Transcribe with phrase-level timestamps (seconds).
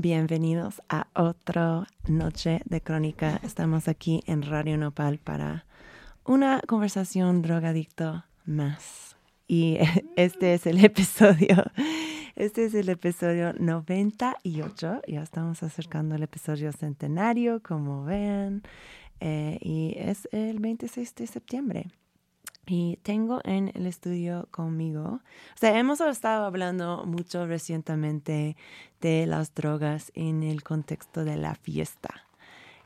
[0.00, 3.40] bienvenidos a otra noche de crónica.
[3.42, 5.66] Estamos aquí en Radio Nopal para
[6.24, 9.16] una conversación drogadicto más.
[9.48, 9.78] Y
[10.16, 11.64] este es el episodio,
[12.36, 15.02] este es el episodio 98.
[15.08, 18.62] Ya estamos acercando al episodio centenario, como vean.
[19.18, 21.86] eh, y es el 26 de septiembre.
[22.70, 28.58] Y tengo en el estudio conmigo, o sea, hemos estado hablando mucho recientemente
[29.00, 32.26] de las drogas en el contexto de la fiesta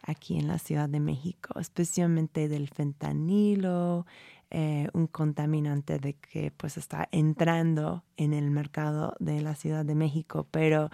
[0.02, 4.06] aquí en la Ciudad de México, especialmente del fentanilo,
[4.50, 9.94] eh, un contaminante de que pues está entrando en el mercado de la Ciudad de
[9.94, 10.90] México, pero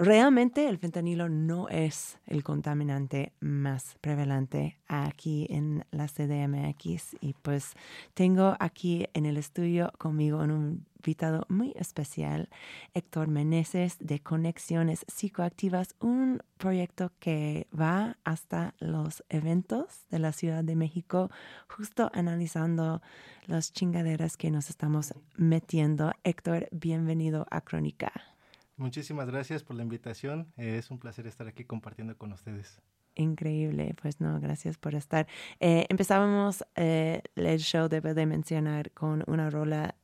[0.00, 7.74] Realmente el fentanilo no es el contaminante más prevalente aquí en la CDMX y pues
[8.14, 12.48] tengo aquí en el estudio conmigo un invitado muy especial,
[12.94, 20.62] Héctor Meneses de Conexiones Psicoactivas, un proyecto que va hasta los eventos de la Ciudad
[20.62, 21.28] de México,
[21.68, 23.02] justo analizando
[23.46, 26.12] las chingaderas que nos estamos metiendo.
[26.22, 28.37] Héctor, bienvenido a Crónica.
[28.78, 30.52] Muchísimas gracias por la invitación.
[30.56, 32.80] Eh, es un placer estar aquí compartiendo con ustedes.
[33.16, 35.26] Increíble, pues no, gracias por estar.
[35.58, 39.96] Eh, empezábamos eh, el show, debo de mencionar, con una rola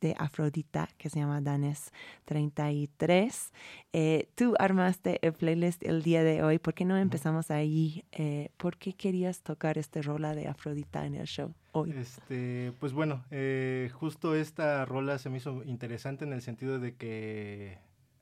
[0.00, 1.92] de Afrodita que se llama Danes
[2.24, 3.52] 33.
[3.92, 6.58] Eh, tú armaste el playlist el día de hoy.
[6.58, 8.04] ¿Por qué no empezamos ahí?
[8.12, 11.92] Eh, ¿Por qué querías tocar este rola de Afrodita en el show hoy?
[11.92, 16.94] Este, pues bueno, eh, justo esta rola se me hizo interesante en el sentido de
[16.94, 17.78] que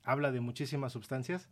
[0.06, 1.50] habla de muchísimas sustancias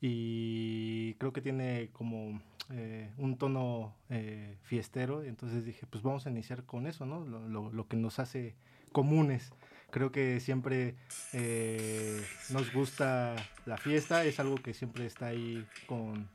[0.00, 5.22] y creo que tiene como eh, un tono eh, fiestero.
[5.22, 7.24] Entonces dije, pues vamos a iniciar con eso, ¿no?
[7.24, 8.56] Lo, lo, lo que nos hace
[8.90, 9.52] comunes.
[9.90, 10.96] Creo que siempre
[11.32, 13.36] eh, nos gusta
[13.66, 16.28] la fiesta, es algo que siempre está ahí con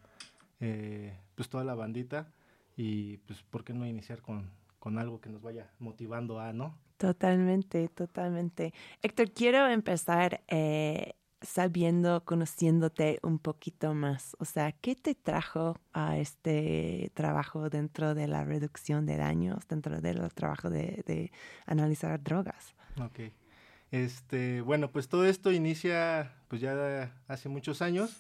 [0.60, 2.32] eh, pues toda la bandita
[2.78, 6.78] y pues por qué no iniciar con, con algo que nos vaya motivando a, ¿no?
[6.98, 8.74] Totalmente, totalmente.
[9.02, 11.14] Héctor, quiero empezar eh,
[11.46, 14.36] sabiendo, conociéndote un poquito más.
[14.40, 20.02] O sea, ¿qué te trajo a este trabajo dentro de la reducción de daños, dentro
[20.02, 21.32] del trabajo de, de
[21.66, 22.76] analizar drogas?
[23.00, 23.32] Ok.
[23.92, 28.16] Este, bueno, pues todo esto inicia pues ya hace muchos años,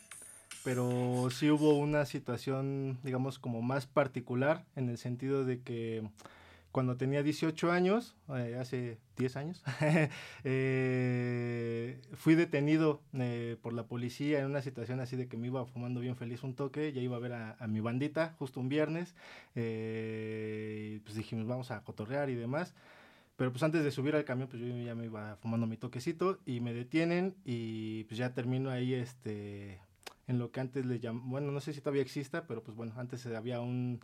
[0.63, 6.07] pero sí hubo una situación, digamos, como más particular en el sentido de que
[6.75, 9.63] cuando tenía 18 años, eh, hace 10 años,
[10.43, 15.65] eh, fui detenido eh, por la policía en una situación así de que me iba
[15.65, 19.15] fumando bien feliz un toque, ya iba a ver a, mi bandita justo un viernes,
[19.55, 22.75] eh, y pues dijimos vamos a cotorrear y demás.
[23.37, 26.39] Pero pues antes de subir al camión, pues yo ya me iba fumando mi toquecito
[26.45, 29.79] y me detienen y pues ya termino ahí este
[30.27, 32.91] en lo que antes le llamaban, bueno, no sé si todavía exista, pero pues bueno,
[32.97, 34.01] antes había un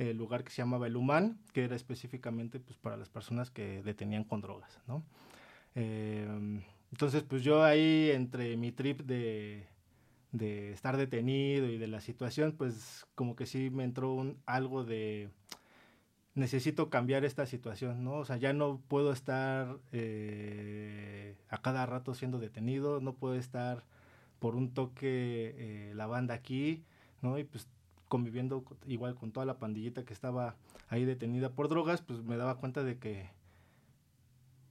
[0.00, 3.82] eh, lugar que se llamaba el Humán, que era específicamente pues para las personas que
[3.82, 5.04] detenían con drogas, ¿no?
[5.74, 6.26] Eh,
[6.90, 9.66] entonces pues yo ahí entre mi trip de,
[10.32, 14.84] de estar detenido y de la situación, pues como que sí me entró un, algo
[14.84, 15.28] de
[16.34, 18.14] necesito cambiar esta situación, ¿no?
[18.14, 23.84] O sea, ya no puedo estar eh, a cada rato siendo detenido, no puedo estar
[24.38, 26.84] por un toque eh, la banda aquí,
[27.20, 27.38] ¿no?
[27.38, 27.68] Y pues
[28.10, 30.56] conviviendo igual con toda la pandillita que estaba
[30.88, 33.30] ahí detenida por drogas, pues me daba cuenta de que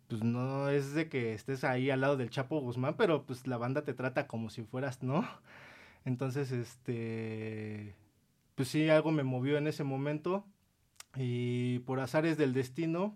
[0.10, 3.58] pues no es de que estés ahí al lado del Chapo Guzmán, pero pues la
[3.58, 5.26] banda te trata como si fueras, ¿no?
[6.06, 7.96] Entonces, este,
[8.56, 10.46] pues sí, algo me movió en ese momento
[11.16, 13.16] y por azares del destino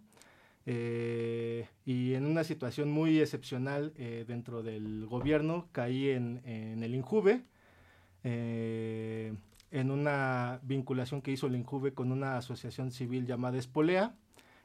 [0.66, 6.96] eh, y en una situación muy excepcional eh, dentro del gobierno caí en, en el
[6.96, 7.44] Injuve,
[8.24, 9.34] eh,
[9.74, 14.14] en una vinculación que hizo el Injuve con una asociación civil llamada Espolea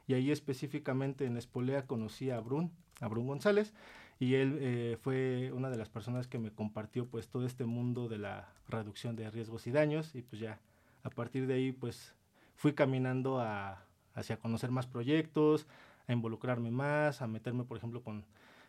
[0.05, 2.71] y ahí específicamente en Espolea conocí a Brun,
[3.01, 3.73] a Brun González
[4.19, 8.07] y él eh, fue una de las personas que me compartió pues todo este mundo
[8.07, 10.59] de la reducción de riesgos y daños y pues ya
[11.01, 12.13] a partir de ahí pues
[12.55, 13.83] fui caminando a,
[14.13, 15.65] hacia conocer más proyectos,
[16.07, 18.25] a involucrarme más, a meterme, por ejemplo, con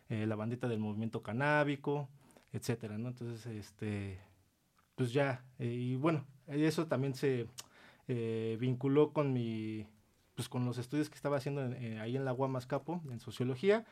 [0.09, 2.09] eh, la bandita del movimiento canábico,
[2.51, 3.09] etcétera, ¿no?
[3.09, 4.19] Entonces, este,
[5.01, 7.47] pues ya, eh, y bueno, eso también se
[8.07, 9.87] eh, vinculó con mi,
[10.35, 13.83] pues con los estudios que estaba haciendo ahí en la Guamas Capo, en sociología,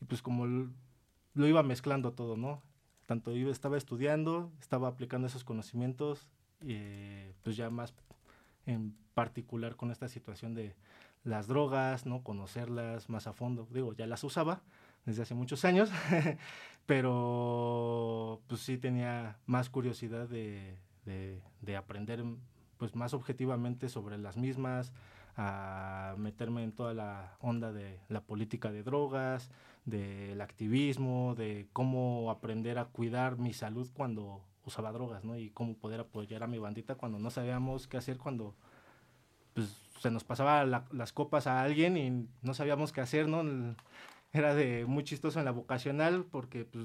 [0.00, 2.60] y pues como lo iba mezclando todo, ¿no?
[3.06, 6.26] Tanto yo estaba estudiando, estaba aplicando esos conocimientos,
[6.66, 7.94] eh, pues ya más
[8.66, 10.74] en particular con esta situación de
[11.22, 12.24] las drogas, ¿no?
[12.24, 13.68] Conocerlas más a fondo.
[13.70, 14.62] Digo, ya las usaba
[15.08, 15.90] desde hace muchos años,
[16.86, 20.76] pero pues sí tenía más curiosidad de,
[21.06, 22.22] de, aprender
[22.76, 24.92] pues más objetivamente sobre las mismas,
[25.34, 29.50] a meterme en toda la onda de la política de drogas,
[29.86, 35.38] del activismo, de cómo aprender a cuidar mi salud cuando usaba drogas, ¿no?
[35.38, 38.54] Y cómo poder apoyar a mi bandita cuando no sabíamos qué hacer cuando
[39.54, 43.42] pues, se nos pasaba las copas a alguien y no sabíamos qué hacer, ¿no?
[44.32, 46.84] Era de muy chistoso en la vocacional porque pues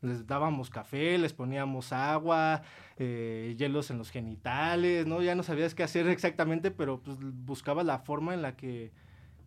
[0.00, 2.62] les dábamos café, les poníamos agua,
[2.98, 5.20] eh, hielos en los genitales, ¿no?
[5.22, 8.92] Ya no sabías qué hacer exactamente, pero pues buscaba la forma en la que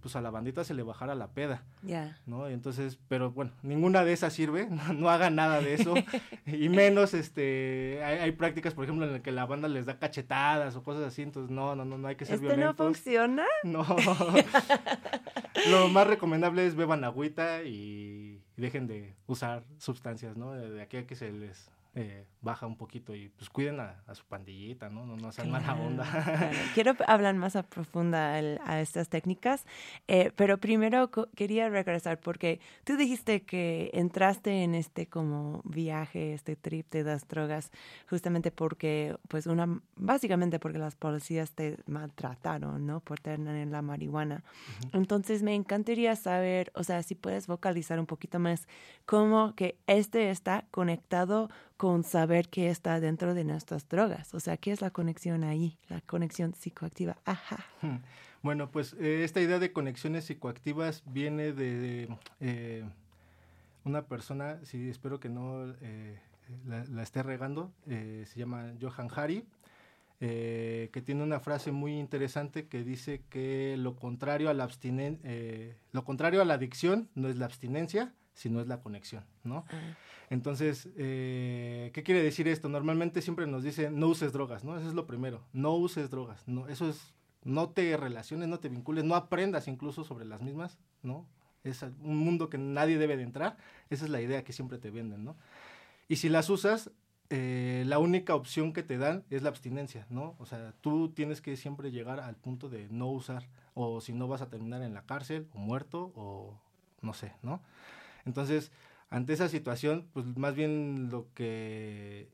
[0.01, 1.63] pues a la bandita se le bajara la peda.
[1.83, 2.17] Ya.
[2.25, 2.47] ¿No?
[2.47, 5.93] Entonces, pero bueno, ninguna de esas sirve, no, hagan nada de eso.
[6.45, 10.75] y menos, este, hay, prácticas, por ejemplo, en las que la banda les da cachetadas
[10.75, 13.45] o cosas así, entonces no, no, no, no hay que ser ¿Este no funciona?
[13.63, 13.85] No.
[15.69, 20.53] Lo más recomendable es beban agüita y, dejen de usar sustancias, ¿no?
[20.53, 24.23] De aquí a que se les eh, baja un poquito y pues cuiden a, su
[24.23, 25.07] pandillita, ¿no?
[25.07, 26.05] No, no sean mala onda.
[26.75, 29.65] Quiero hablar más a profunda a estas técnicas,
[30.07, 36.55] eh, pero primero quería regresar porque tú dijiste que entraste en este como viaje, este
[36.55, 37.71] trip de las drogas,
[38.07, 42.99] justamente porque, pues una, básicamente porque las policías te maltrataron, ¿no?
[42.99, 44.43] Por tener la marihuana.
[44.93, 48.67] Entonces me encantaría saber, o sea, si puedes vocalizar un poquito más
[49.07, 54.33] cómo que este está conectado con saber qué está dentro de nuestras drogas.
[54.33, 55.77] O sea, ¿qué es la conexión ahí?
[55.87, 57.17] La conexión psicoactiva.
[57.25, 57.65] Ajá.
[58.43, 62.07] Bueno, pues eh, esta idea de conexiones psicoactivas viene de,
[62.39, 62.85] eh,
[63.83, 66.19] una persona, sí, espero que no eh,
[66.65, 69.43] la, esté regando, se llama Johan Hari,
[70.19, 74.69] que tiene una frase muy interesante que dice que lo contrario a la
[75.91, 79.65] lo contrario a la adicción no es la abstinencia, sino es la conexión, ¿no?
[79.69, 79.97] Ah.
[80.29, 82.67] Entonces, eh, ¿qué quiere decir esto?
[82.67, 84.77] Normalmente siempre nos dicen no uses drogas, ¿no?
[84.77, 88.67] Eso es lo primero, no uses drogas, no, eso es, no te relaciones, no te
[88.67, 91.25] vincules, no aprendas incluso sobre las mismas, ¿no?
[91.63, 93.57] Es un mundo que nadie debe de entrar,
[93.89, 95.37] esa es la idea que siempre te venden, ¿no?
[96.09, 96.91] Y si las usas,
[97.29, 100.35] eh, la única opción que te dan es la abstinencia, ¿no?
[100.39, 104.27] O sea, tú tienes que siempre llegar al punto de no usar, o si no
[104.27, 106.59] vas a terminar en la cárcel, o muerto, o
[107.01, 107.61] no sé, ¿no?
[108.25, 108.71] Entonces,
[109.09, 112.29] ante esa situación, pues más bien lo que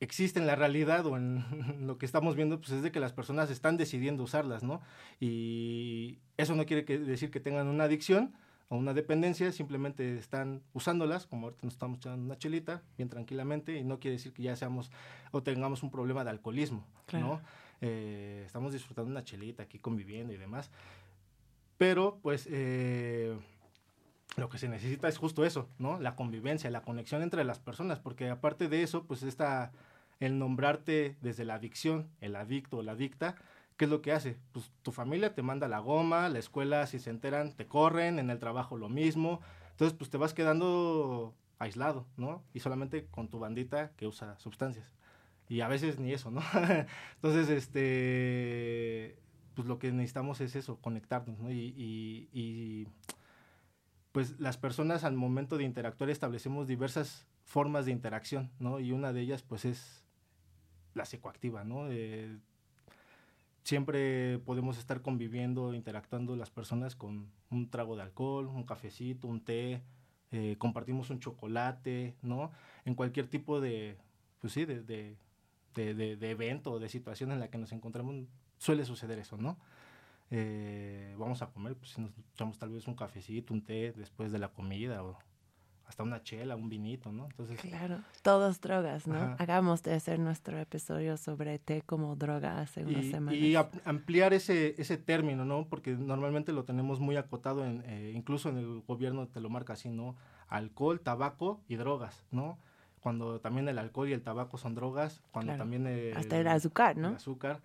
[0.00, 1.44] existe en la realidad o en
[1.86, 4.80] lo que estamos viendo, pues es de que las personas están decidiendo usarlas, ¿no?
[5.20, 8.34] Y eso no quiere decir que tengan una adicción
[8.68, 13.76] o una dependencia, simplemente están usándolas, como ahorita nos estamos echando una chelita, bien tranquilamente,
[13.76, 14.90] y no quiere decir que ya seamos
[15.32, 17.40] o tengamos un problema de alcoholismo, ¿no?
[17.80, 20.70] Eh, estamos disfrutando una chelita aquí conviviendo y demás.
[21.76, 23.36] Pero, pues, eh,
[24.36, 26.00] lo que se necesita es justo eso, ¿no?
[26.00, 29.72] La convivencia, la conexión entre las personas, porque aparte de eso, pues está
[30.20, 33.36] el nombrarte desde la adicción, el adicto o la adicta,
[33.76, 34.36] ¿qué es lo que hace?
[34.52, 38.30] Pues tu familia te manda la goma, la escuela si se enteran te corren, en
[38.30, 39.40] el trabajo lo mismo,
[39.72, 42.42] entonces pues te vas quedando aislado, ¿no?
[42.52, 44.92] Y solamente con tu bandita que usa sustancias.
[45.48, 46.42] Y a veces ni eso, ¿no?
[47.16, 49.18] entonces, este,
[49.54, 51.52] pues lo que necesitamos es eso, conectarnos, ¿no?
[51.52, 51.74] y,
[52.32, 52.88] y
[54.14, 58.78] pues las personas al momento de interactuar establecemos diversas formas de interacción, ¿no?
[58.78, 60.04] Y una de ellas pues es
[60.94, 61.90] la psicoactiva, ¿no?
[61.90, 62.38] Eh,
[63.64, 69.40] siempre podemos estar conviviendo, interactuando las personas con un trago de alcohol, un cafecito, un
[69.40, 69.82] té,
[70.30, 72.52] eh, compartimos un chocolate, ¿no?
[72.84, 73.98] En cualquier tipo de,
[74.40, 75.16] pues sí, de, de,
[75.74, 78.14] de, de evento o de situación en la que nos encontramos,
[78.58, 79.58] suele suceder eso, ¿no?
[80.30, 84.38] Eh, vamos a comer, pues nos echamos tal vez un cafecito, un té después de
[84.38, 85.18] la comida o
[85.86, 87.26] hasta una chela, un vinito, ¿no?
[87.26, 89.36] Entonces, claro, todas drogas, ¿no?
[89.38, 93.38] Hagamos de hacer nuestro episodio sobre té como droga hace unas semanas.
[93.38, 93.54] Y
[93.84, 95.66] ampliar ese, ese término, ¿no?
[95.68, 99.74] Porque normalmente lo tenemos muy acotado, en, eh, incluso en el gobierno te lo marca
[99.74, 100.16] así, ¿no?
[100.48, 102.58] Alcohol, tabaco y drogas, ¿no?
[103.00, 105.86] Cuando también el alcohol y el tabaco son drogas, cuando también...
[105.86, 107.10] El, hasta el azúcar, ¿no?
[107.10, 107.60] El azúcar.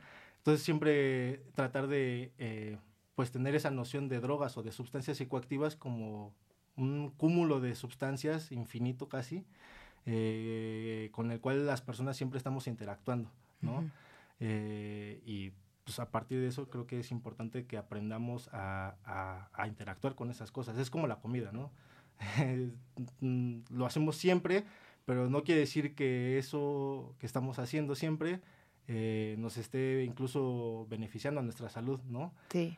[0.50, 2.80] Entonces siempre tratar de eh,
[3.14, 6.34] pues tener esa noción de drogas o de sustancias psicoactivas como
[6.76, 9.46] un cúmulo de sustancias infinito casi,
[10.08, 13.30] eh, con el cual las personas siempre estamos interactuando,
[13.62, 13.84] ¿no?
[14.40, 15.52] Eh, y
[15.84, 20.16] pues a partir de eso creo que es importante que aprendamos a, a- a interactuar
[20.16, 20.80] con esas cosas.
[20.80, 21.72] Es como la comida, ¿no?
[23.22, 24.66] Mm, Lo hacemos siempre,
[25.06, 28.42] pero no quiere decir que eso que estamos haciendo siempre
[28.92, 32.34] eh, nos esté incluso beneficiando a nuestra salud, ¿no?
[32.52, 32.76] Sí,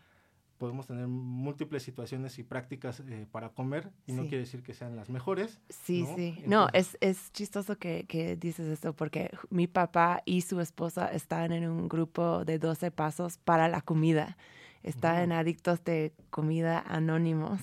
[0.58, 4.96] Podemos tener múltiples situaciones y prácticas eh, para comer y no quiere decir que sean
[4.96, 5.60] las mejores.
[5.70, 6.16] sí, ¿no?
[6.16, 6.44] sí.
[6.46, 11.54] No, es, es chistoso que, que dices esto porque mi papá y su esposa están
[11.54, 14.38] en un grupo de 12 pasos para la comida.
[14.84, 15.24] Están Ujú.
[15.24, 17.62] en adictos de comida anónimos.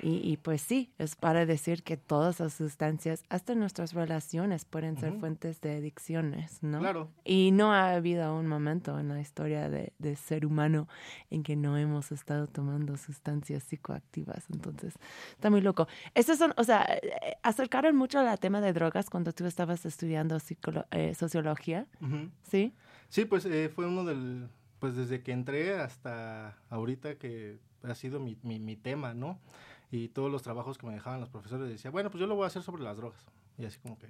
[0.00, 4.96] Y, y pues sí, es para decir que todas las sustancias, hasta nuestras relaciones, pueden
[4.96, 5.20] ser Ujú.
[5.20, 6.78] fuentes de adicciones, ¿no?
[6.78, 10.86] Claro, Y no ha habido un momento en la historia de, de ser humano
[11.30, 14.44] en que no hemos estado tomando sustancias psicoactivas.
[14.52, 14.94] Entonces,
[15.32, 15.88] está muy loco.
[16.14, 16.86] Estos son, o sea,
[17.42, 20.38] acercaron mucho al tema de drogas cuando tú estabas estudiando
[20.92, 22.30] eh, sociología, Ujú.
[22.42, 22.72] ¿sí?
[23.08, 24.48] Sí, pues eh, fue uno del,
[24.78, 29.38] pues desde que entré hasta ahorita que ha sido mi, mi, mi tema, ¿no?
[29.90, 32.44] Y todos los trabajos que me dejaban los profesores decía, bueno, pues yo lo voy
[32.44, 33.24] a hacer sobre las drogas.
[33.56, 34.06] Y así como que,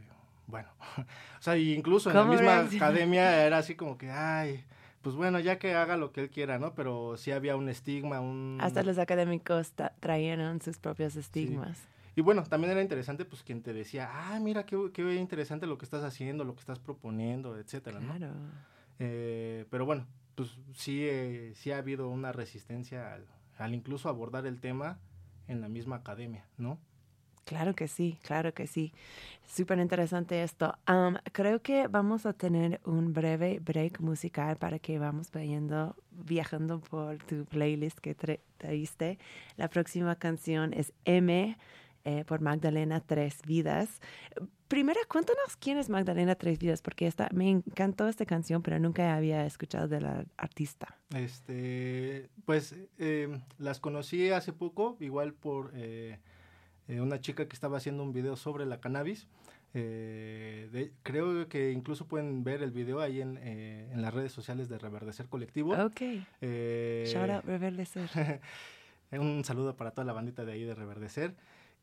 [0.46, 0.68] bueno,
[1.38, 4.64] o sea, incluso en la ¿Cómo misma academia era así como que, ay,
[5.02, 6.74] pues bueno, ya que haga lo que él quiera, ¿no?
[6.74, 8.58] Pero sí había un estigma, un...
[8.60, 11.86] Hasta los académicos traían sus propios estigmas.
[12.16, 15.78] Y bueno, también era interesante, pues, quien te decía, ah, mira, qué, qué interesante lo
[15.78, 18.16] que estás haciendo, lo que estás proponiendo, etcétera, ¿no?
[18.16, 18.34] Claro.
[18.98, 20.04] Eh, pero bueno,
[20.38, 23.18] pues sí, eh, sí ha habido una resistencia
[23.58, 25.00] al, incluso abordar el tema
[25.48, 26.78] en la misma academia, ¿no?
[27.44, 28.92] Claro que sí, claro que sí.
[29.44, 30.78] Súper interesante esto.
[31.32, 37.16] Creo que vamos a tener un breve break musical para que vamos viendo, viajando por
[37.24, 39.18] tu playlist que tra- traíste.
[39.56, 41.56] La próxima canción es M
[42.04, 44.00] eh, por Magdalena Tres Vidas.
[44.68, 49.16] Primero, cuéntanos quién es Magdalena Tres Vidas, porque esta, me encantó esta canción, pero nunca
[49.16, 50.94] había escuchado de la artista.
[51.14, 53.28] Este, pues eh,
[53.58, 56.18] las conocí hace poco, igual por eh,
[56.88, 59.26] eh, una chica que estaba haciendo un video sobre la cannabis.
[59.74, 64.32] Eh, de- creo que incluso pueden ver el video ahí en, eh, en las redes
[64.32, 65.72] sociales de Reverdecer Colectivo.
[65.82, 66.00] Ok.
[66.40, 68.08] Eh, Shout out Reverdecer.
[69.12, 71.34] Un saludo para toda la bandita de ahí de Reverdecer.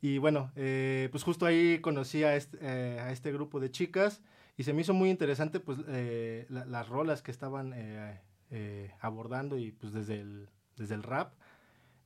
[0.02, 4.22] Y bueno, eh, pues justo ahí conocí a este, eh, a este grupo de chicas
[4.58, 8.20] y se me hizo muy interesante pues eh, la- las rolas que estaban eh,
[8.52, 11.34] eh, abordando y pues desde el, desde el rap.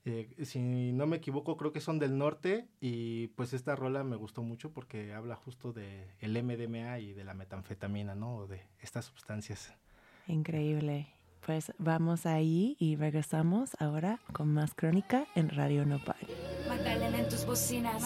[0.06, 0.60] Eh, si
[0.94, 4.72] no me equivoco, creo que son del norte y pues esta rola me gustó mucho
[4.72, 8.38] porque habla justo de el MDMA y de la metanfetamina, ¿no?
[8.38, 9.74] O de estas sustancias.
[10.28, 11.08] Increíble.
[11.46, 16.18] Pues vamos ahí y regresamos ahora con más crónica en Radio Nopal.
[17.30, 18.02] En tus bocinas.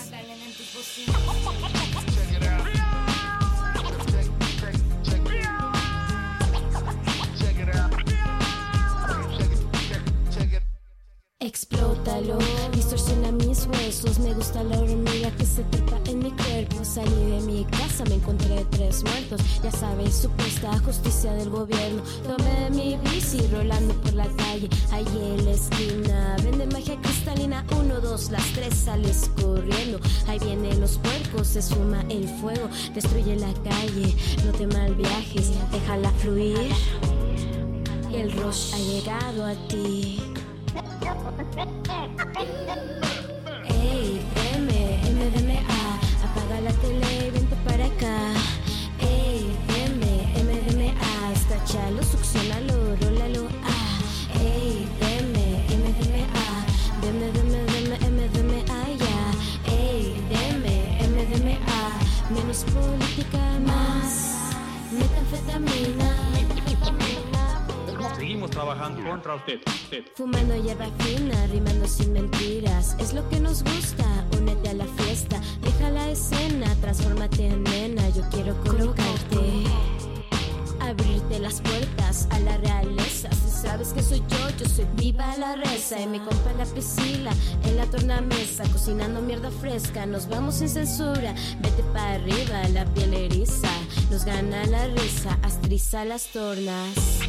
[11.44, 12.38] Explótalo,
[12.72, 14.18] distorsiona mis huesos.
[14.20, 16.86] Me gusta la hormiga que se trepa en mi cuerpo.
[16.86, 19.42] Salí de mi casa, me encontré tres muertos.
[19.62, 22.02] Ya sabes, supuesta justicia del gobierno.
[22.26, 24.70] Tomé mi bici rolando por la calle.
[24.94, 27.66] Ahí en la esquina vende magia cristalina.
[27.78, 30.00] Uno, dos, las tres sales corriendo.
[30.30, 32.70] Ahí vienen los puercos, se suma el fuego.
[32.96, 36.72] Destruye la calle, no te mal viajes, déjala fluir.
[38.14, 40.22] El rush ha llegado a ti.
[43.66, 44.82] Ey, deme,
[45.14, 45.60] MDMA,
[46.26, 48.18] apaga la tele y vente para acá.
[49.00, 50.14] Ey, deme,
[50.44, 54.00] MDMA, estáchalo, succionalo, rólalo, ah.
[54.42, 55.46] Ey, deme,
[55.82, 56.66] MDMA,
[57.02, 59.20] deme, deme, deme, MDMA, ya.
[59.72, 60.76] Ey, deme,
[61.08, 61.82] MDMA,
[62.32, 64.12] menos política, más
[64.92, 66.03] metanfetamina.
[68.54, 69.60] Trabajando contra usted.
[70.16, 72.96] Fumando hierba fina, rimando sin mentiras.
[73.00, 74.06] Es lo que nos gusta,
[74.38, 75.42] únete a la fiesta.
[75.62, 78.08] Deja la escena, transfórmate en nena.
[78.10, 79.64] Yo quiero colocarte.
[80.80, 83.32] Abrirte las puertas a la realeza.
[83.32, 86.00] Si sabes que soy yo, yo soy viva la reza.
[86.00, 87.32] Y mi compa la piscina
[87.64, 88.66] en la tornamesa.
[88.72, 91.34] Cocinando mierda fresca, nos vamos sin censura.
[91.60, 93.72] Vete para arriba, la piel eriza.
[94.12, 97.24] Nos gana la risa, astriza las tornas.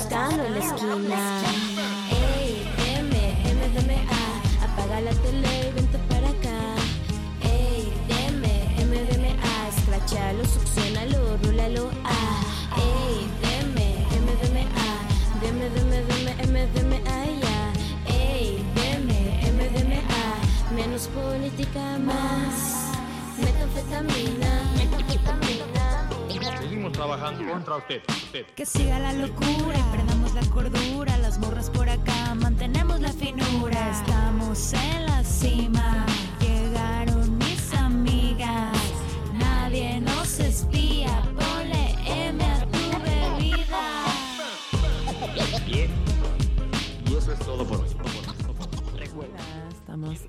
[0.00, 0.39] Buscando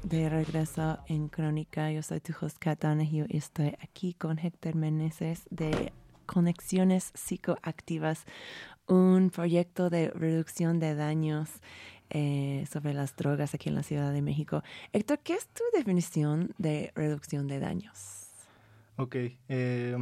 [0.03, 1.89] De regreso en Crónica.
[1.91, 5.93] Yo soy tu host Kat Donahue y estoy aquí con Héctor Meneses de
[6.25, 8.25] Conexiones Psicoactivas,
[8.87, 11.49] un proyecto de reducción de daños
[12.09, 14.61] eh, sobre las drogas aquí en la Ciudad de México.
[14.91, 18.27] Héctor, ¿qué es tu definición de reducción de daños?
[18.97, 19.15] Ok.
[19.47, 19.97] eh,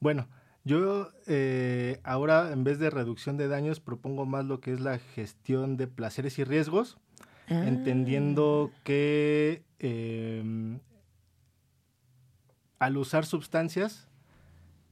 [0.00, 0.28] bueno,
[0.64, 4.98] yo eh, ahora en vez de reducción de daños propongo más lo que es la
[4.98, 6.98] gestión de placeres y riesgos,
[7.50, 7.66] Ah.
[7.66, 10.78] entendiendo que eh,
[12.78, 14.08] al usar sustancias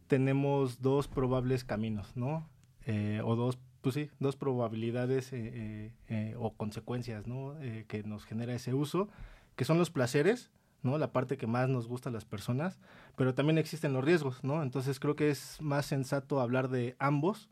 [0.08, 2.48] tenemos dos probables caminos, ¿no?
[2.86, 7.54] Eh, o dos, pues sí, dos probabilidades eh, eh, o consecuencias, ¿no?
[7.86, 9.08] Que nos genera ese uso,
[9.54, 10.50] que son los placeres,
[10.82, 10.98] ¿no?
[10.98, 12.78] La parte que más nos gusta a las personas,
[13.16, 14.62] pero también existen los riesgos, ¿no?
[14.62, 17.48] Entonces creo que es más sensato hablar de ambos,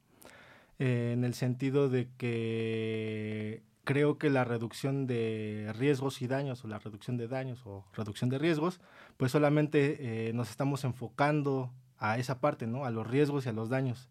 [0.79, 6.69] eh, en el sentido de que creo que la reducción de riesgos y daños, o
[6.69, 8.81] la reducción de daños o reducción de riesgos,
[9.17, 12.85] pues solamente eh, nos estamos enfocando a esa parte, ¿no?
[12.85, 14.11] A los riesgos y a los daños.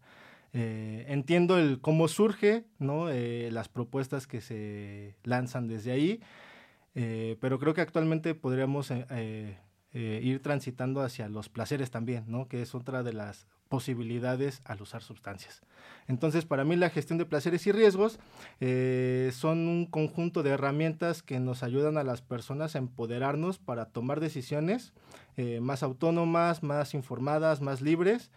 [0.52, 3.10] Eh, entiendo el cómo surge, ¿no?
[3.10, 6.20] Eh, las propuestas que se lanzan desde ahí,
[7.40, 8.90] pero creo que actualmente podríamos
[9.92, 12.48] ir transitando hacia los placeres también, ¿no?
[12.48, 15.62] Que es otra de las posibilidades al usar sustancias.
[16.08, 18.18] Entonces, para mí la gestión de placeres y riesgos
[18.60, 23.86] eh, son un conjunto de herramientas que nos ayudan a las personas a empoderarnos para
[23.86, 24.92] tomar decisiones
[25.36, 28.30] eh, más autónomas, más informadas, más libres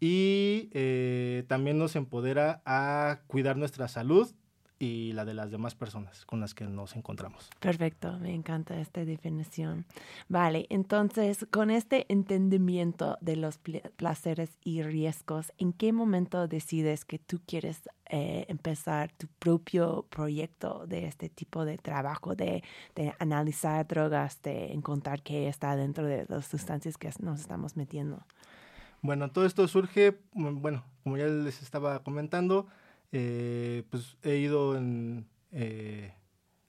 [0.00, 4.30] y eh, también nos empodera a cuidar nuestra salud
[4.80, 7.50] y la de las demás personas con las que nos encontramos.
[7.58, 9.86] Perfecto, me encanta esta definición.
[10.28, 17.04] Vale, entonces, con este entendimiento de los pl- placeres y riesgos, ¿en qué momento decides
[17.04, 22.62] que tú quieres eh, empezar tu propio proyecto de este tipo de trabajo, de,
[22.94, 28.24] de analizar drogas, de encontrar qué está dentro de las sustancias que nos estamos metiendo?
[29.02, 32.66] Bueno, todo esto surge, mm, bueno, como ya les estaba comentando,
[33.12, 36.12] eh, pues he ido en, eh,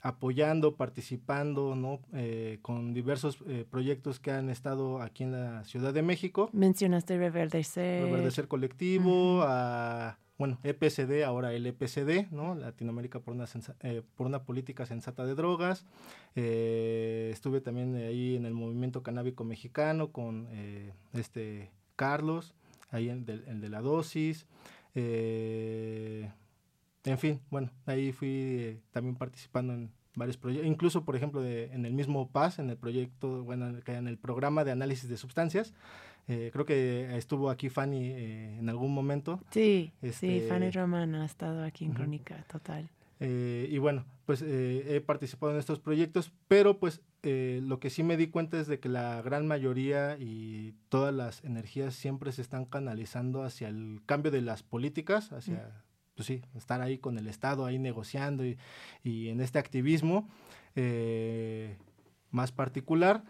[0.01, 1.99] apoyando, participando, ¿no?
[2.13, 6.49] Eh, con diversos proyectos que han estado aquí en la Ciudad de México.
[6.53, 8.05] Mencionaste reverdecer.
[8.05, 12.55] Reverdecer Colectivo, a, bueno, EPCD, ahora el EPCD, ¿no?
[12.55, 13.75] Latinoamérica por una, sensa-
[14.15, 15.85] por una política sensata de drogas.
[16.35, 20.47] Estuve también ahí en el movimiento canábico mexicano con
[21.13, 22.53] este Carlos,
[22.91, 24.45] ahí en el de la dosis.
[24.95, 26.29] Eh,
[27.05, 31.65] en fin, bueno, ahí fui eh, también participando en varios proyectos, incluso por ejemplo de-
[31.73, 35.73] en el mismo PAS, en el proyecto, bueno, en el- programa de análisis de sustancias.
[36.27, 38.11] Eh, creo que estuvo aquí Fanny
[38.59, 39.39] en algún momento.
[39.51, 41.93] Sí, sí, Este- Fanny Román ha estado aquí en.
[41.93, 42.89] Crónica, total.
[43.21, 48.17] Y bueno, pues he participado en estos proyectos, pero pues eh, lo que sí me
[48.17, 52.65] di cuenta es de que la gran mayoría y todas las energías siempre se están
[52.65, 55.83] canalizando hacia el cambio de las políticas, hacia,
[56.15, 58.57] pues sí, estar ahí con el Estado, ahí negociando y,
[59.03, 60.29] y en este activismo
[60.75, 61.77] eh,
[62.31, 63.23] más particular.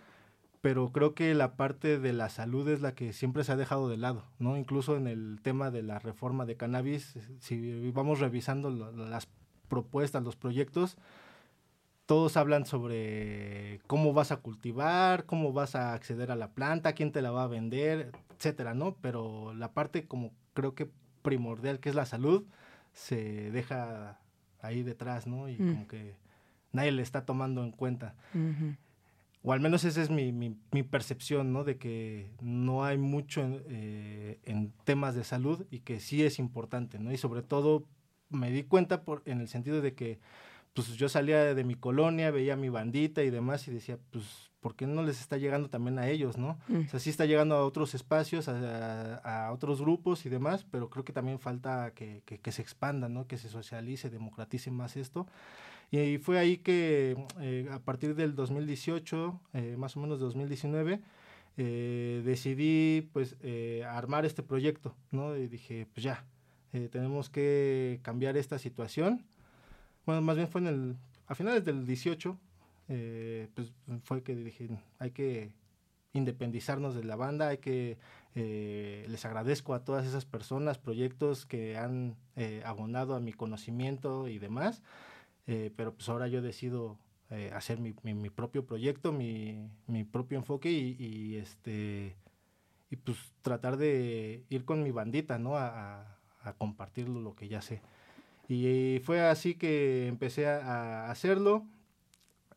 [0.61, 3.87] Pero creo que la parte de la salud es la que siempre se ha dejado
[3.87, 4.57] de lado, ¿no?
[4.57, 9.29] Incluso en el tema de la reforma de cannabis, si vamos revisando las
[9.69, 10.97] propuestas, los proyectos,
[12.09, 17.11] todos hablan sobre cómo vas a cultivar, cómo vas a acceder a la planta, quién
[17.11, 18.95] te la va a vender, etcétera, ¿no?
[18.99, 20.89] Pero la parte como creo que
[21.21, 22.47] primordial que es la salud
[22.93, 24.19] se deja
[24.59, 25.49] ahí detrás, ¿no?
[25.49, 25.67] Y Mm.
[25.73, 26.15] como que
[26.71, 28.15] nadie le está tomando en cuenta.
[29.43, 31.63] O al menos esa es mi, mi- mi percepción, ¿no?
[31.63, 36.39] De que no hay mucho en, eh, en temas de salud y que sí es
[36.39, 37.11] importante, ¿no?
[37.11, 37.85] Y sobre todo
[38.29, 40.19] me di cuenta por, en el sentido de que
[40.73, 44.75] pues yo salía de mi colonia, veía mi bandita y demás y decía, pues, ¿por
[44.75, 46.57] qué no les está llegando también a ellos, no?
[46.67, 46.81] Mm.
[46.85, 49.15] O sea, sí está llegando a otros espacios, a,
[49.47, 53.09] a- otros grupos y demás, pero creo que también falta que, que- que se expanda,
[53.09, 53.25] ¿no?
[53.27, 55.27] Que se socialice, democratice más esto.
[55.91, 61.01] Y fue ahí que eh, a partir del 2018, eh, más o menos 2019,
[61.57, 63.35] eh, decidí pues
[63.87, 65.35] armar este proyecto, ¿no?
[65.35, 66.25] Y dije, pues ya,
[66.91, 69.25] tenemos que cambiar esta situación.
[70.05, 72.37] Bueno, más bien fue en el, a finales del 18,
[72.87, 73.71] eh, pues
[74.03, 75.53] fue que dije, hay que
[76.13, 77.97] independizarnos de la banda, hay que,
[78.35, 84.27] eh, les agradezco a todas esas personas, proyectos que han eh, abonado a mi conocimiento
[84.27, 84.81] y demás,
[85.47, 86.99] eh, pero pues ahora yo decido
[87.53, 92.15] hacer mi, mi- propio proyecto, mi, mi propio enfoque y, y, este
[92.89, 95.55] y pues tratar de ir con mi bandita, ¿no?
[95.57, 97.81] A, a- a compartir lo que ya sé.
[98.49, 101.65] Y fue así que empecé a, a hacerlo.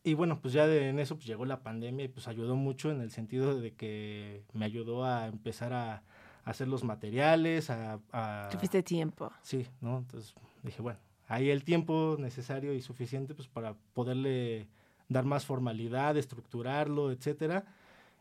[0.02, 2.90] Y bueno, pues ya de- en eso pues llegó la pandemia y pues ayudó mucho
[2.90, 6.02] en el sentido de que me ayudó a empezar a, a
[6.50, 8.00] hacer los materiales, a...
[8.10, 9.30] a Tuviste tiempo.
[9.42, 9.98] Sí, ¿no?
[9.98, 14.66] Entonces dije, bueno, hay el tiempo necesario y suficiente pues para poderle
[15.08, 17.64] dar más formalidad, estructurarlo, etcétera.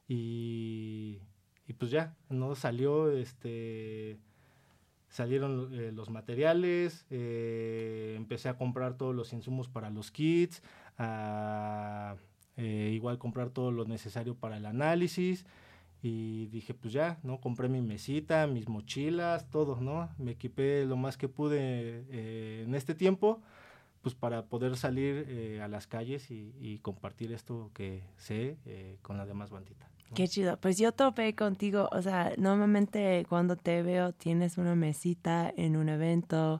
[0.08, 1.20] Y,
[1.68, 2.54] y pues ya, ¿no?
[2.54, 4.18] Salió, este,
[5.12, 10.64] salieron eh, los materiales, eh, empecé a comprar todos los insumos para los kits,
[10.98, 12.16] a
[12.58, 15.46] eh, igual comprar todo lo necesario para el análisis.
[16.04, 17.40] Y dije, pues ya, ¿no?
[17.40, 20.10] Compré mi mesita, mis mochilas, todo, ¿no?
[20.18, 23.42] Me equipé lo más que pude eh, en este tiempo,
[24.02, 29.18] pues para poder salir eh, a las calles y, compartir esto que sé eh, con
[29.18, 29.88] la demás bandita.
[30.14, 30.58] Qué chido.
[30.58, 35.88] Pues yo topé contigo, o sea, normalmente cuando te veo tienes una mesita en un
[35.88, 36.60] evento,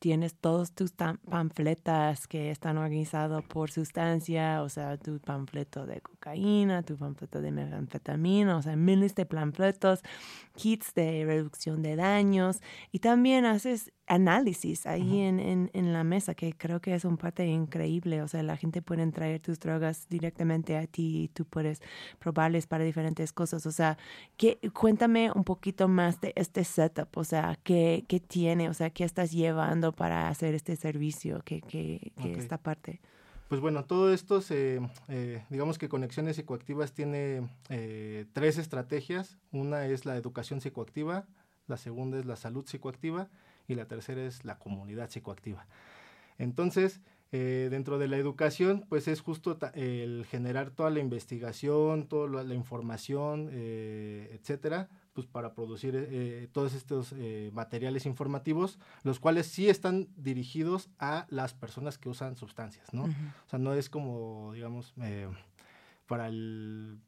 [0.00, 6.82] tienes todos tus panfletas que están organizados por sustancia, o sea, tu panfleto de cocaína,
[6.82, 10.00] tu panfleto de metanfetamina, o sea, miles de panfletos,
[10.56, 16.34] kits de reducción de daños y también haces análisis ahí en, en, en la mesa,
[16.34, 20.08] que creo que es un parte increíble, o sea, la gente puede traer tus drogas
[20.08, 21.80] directamente a ti y tú puedes
[22.18, 23.66] probarles para diferentes cosas.
[23.66, 23.98] O sea,
[24.36, 28.90] que, cuéntame un poquito más de este setup, o sea, ¿qué, qué tiene, o sea,
[28.90, 33.00] qué estás llevando para hacer este servicio, qué, qué, esta parte.
[33.48, 39.38] Pues bueno, todo esto se, eh, digamos que Conexiones Psicoactivas tiene eh, tres estrategias.
[39.52, 41.26] Una es la educación psicoactiva,
[41.66, 43.30] la segunda es la salud psicoactiva
[43.68, 45.66] y la tercera es la comunidad psicoactiva.
[46.38, 47.00] Entonces,
[47.30, 52.54] eh, dentro de la educación, pues es justo el generar toda la investigación, toda la,
[52.54, 57.14] información, eh, etcétera, pues para producir eh, todos estos
[57.52, 63.04] materiales informativos, los cuales sí están dirigidos a las personas que usan sustancias, ¿no?
[63.04, 64.94] O sea, no es como, digamos,
[66.06, 66.98] para el,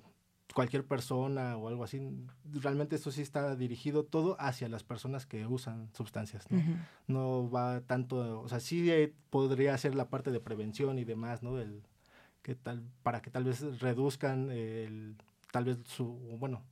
[0.54, 2.00] cualquier persona o algo así.
[2.52, 6.62] Realmente esto sí está dirigido todo hacia las personas que usan sustancias, ¿no?
[7.06, 11.42] No va tanto, o sea, sí eh, podría ser la parte de prevención y demás,
[11.42, 11.58] ¿no?
[11.58, 11.82] El,
[12.42, 15.16] que tal, para que tal vez reduzcan el,
[15.52, 16.06] tal vez su,
[16.38, 16.62] bueno,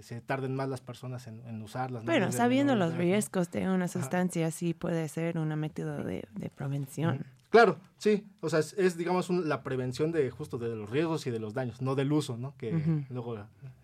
[0.00, 2.02] se tarden más las personas en, en usarlas.
[2.04, 2.10] ¿no?
[2.10, 7.24] Bueno, sabiendo los riesgos de una sustancia, sí puede ser un método de, de prevención.
[7.50, 11.26] Claro, sí, o sea, es, es, digamos un- la prevención de justo de los riesgos
[11.26, 12.54] y de los daños, no del uso, ¿no?
[12.56, 13.38] Que luego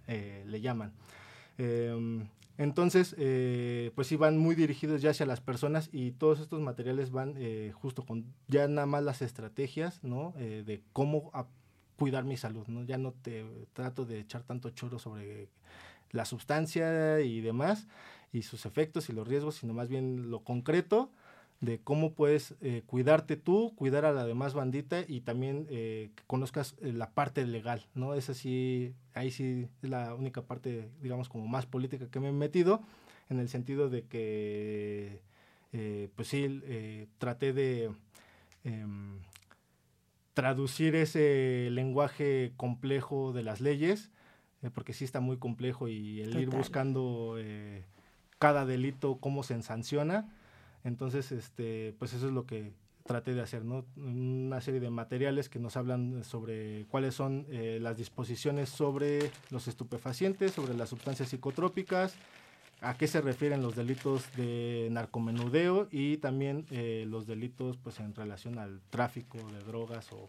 [0.06, 0.92] eh, le llaman.
[1.58, 6.61] Em, entonces, eh, pues sí van muy dirigidos ya hacia las personas y todos estos
[6.61, 10.34] materiales van eh, justo con ya nada más las estrategias, ¿no?
[10.38, 11.46] Eh, de cómo a-
[11.98, 12.84] cuidar mi salud, ¿no?
[12.84, 15.48] Ya no te trato de echar tanto choro sobre
[16.12, 17.88] la sustancia y demás
[18.32, 21.11] y sus efectos y los riesgos, sino más bien lo concreto
[21.61, 26.22] de cómo puedes eh, cuidarte tú, cuidar a la demás bandita y también eh, que
[26.28, 28.14] conozcas eh, la parte legal, ¿no?
[28.14, 32.32] Esa sí, ahí sí es la única parte, digamos, como más política que me he
[32.32, 32.80] metido,
[33.28, 35.20] en el sentido de que,
[36.14, 36.62] pues sí,
[37.18, 37.90] traté de
[38.64, 39.18] em,
[40.38, 44.12] traducir ese lenguaje complejo de las leyes,
[44.62, 47.85] eh, porque sí está muy complejo y el ir buscando eh,
[48.38, 50.33] cada delito, cómo se sanciona.
[50.85, 52.70] Entonces, este, pues eso es lo que
[53.05, 53.85] traté de hacer, ¿no?
[53.96, 59.66] Una serie de materiales que nos hablan sobre cuáles son eh, las disposiciones sobre los
[59.66, 62.14] estupefacientes, sobre las sustancias psicotrópicas
[62.80, 68.14] a qué se refieren los delitos de narcomenudeo y también eh, los delitos pues en
[68.14, 70.28] relación al tráfico de drogas o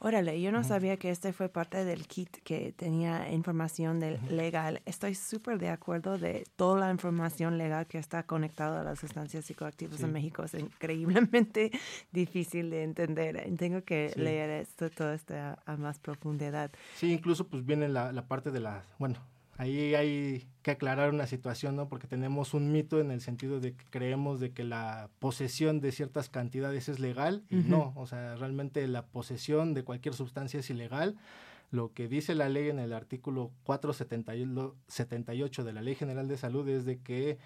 [0.00, 4.82] Órale, yo no sabía que este fue parte del kit que tenía información del legal.
[4.84, 9.46] Estoy súper de acuerdo de toda la información legal que está conectada a las sustancias
[9.46, 10.04] psicoactivas Sí.
[10.04, 10.42] en México.
[10.44, 11.70] Es increíblemente
[12.12, 13.48] difícil de entender.
[13.56, 14.20] Tengo que Sí.
[14.20, 16.70] leer esto, todo esto a, a más profundidad.
[16.96, 19.16] Sí, incluso pues viene la, la parte de la, bueno,
[19.56, 21.88] ahí hay que aclarar una situación, ¿no?
[21.88, 25.92] Porque tenemos un mito en el sentido de que creemos de que la posesión de
[25.92, 30.70] ciertas cantidades es legal y no, o sea, realmente la posesión de cualquier sustancia es
[30.70, 31.16] ilegal.
[31.70, 36.68] Lo que dice la ley en el artículo 478 de la Ley General de Salud
[36.68, 37.38] es de que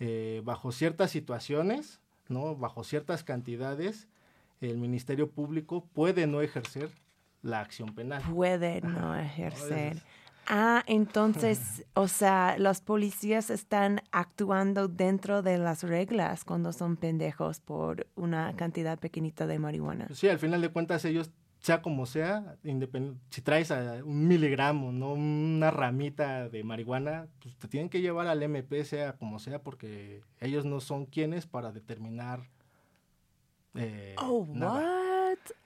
[0.00, 2.56] eh, bajo ciertas situaciones, ¿no?
[2.56, 4.08] Bajo ciertas cantidades,
[4.60, 6.90] el Ministerio Público puede no ejercer
[7.42, 8.22] la acción penal.
[8.22, 10.02] Puede no ejercer.
[10.46, 17.60] Ah, entonces, o sea, los policías están actuando dentro de las reglas cuando son pendejos
[17.60, 20.08] por una cantidad pequeñita de marihuana.
[20.12, 22.56] Sí, al final de cuentas ellos, sea como sea,
[23.30, 28.28] si traes a un miligramo, no una ramita de marihuana, pues te tienen que llevar
[28.28, 32.48] al MP, sea como sea, porque ellos no son quienes para determinar
[33.74, 34.80] eh, Oh, nada.
[34.80, 35.05] what?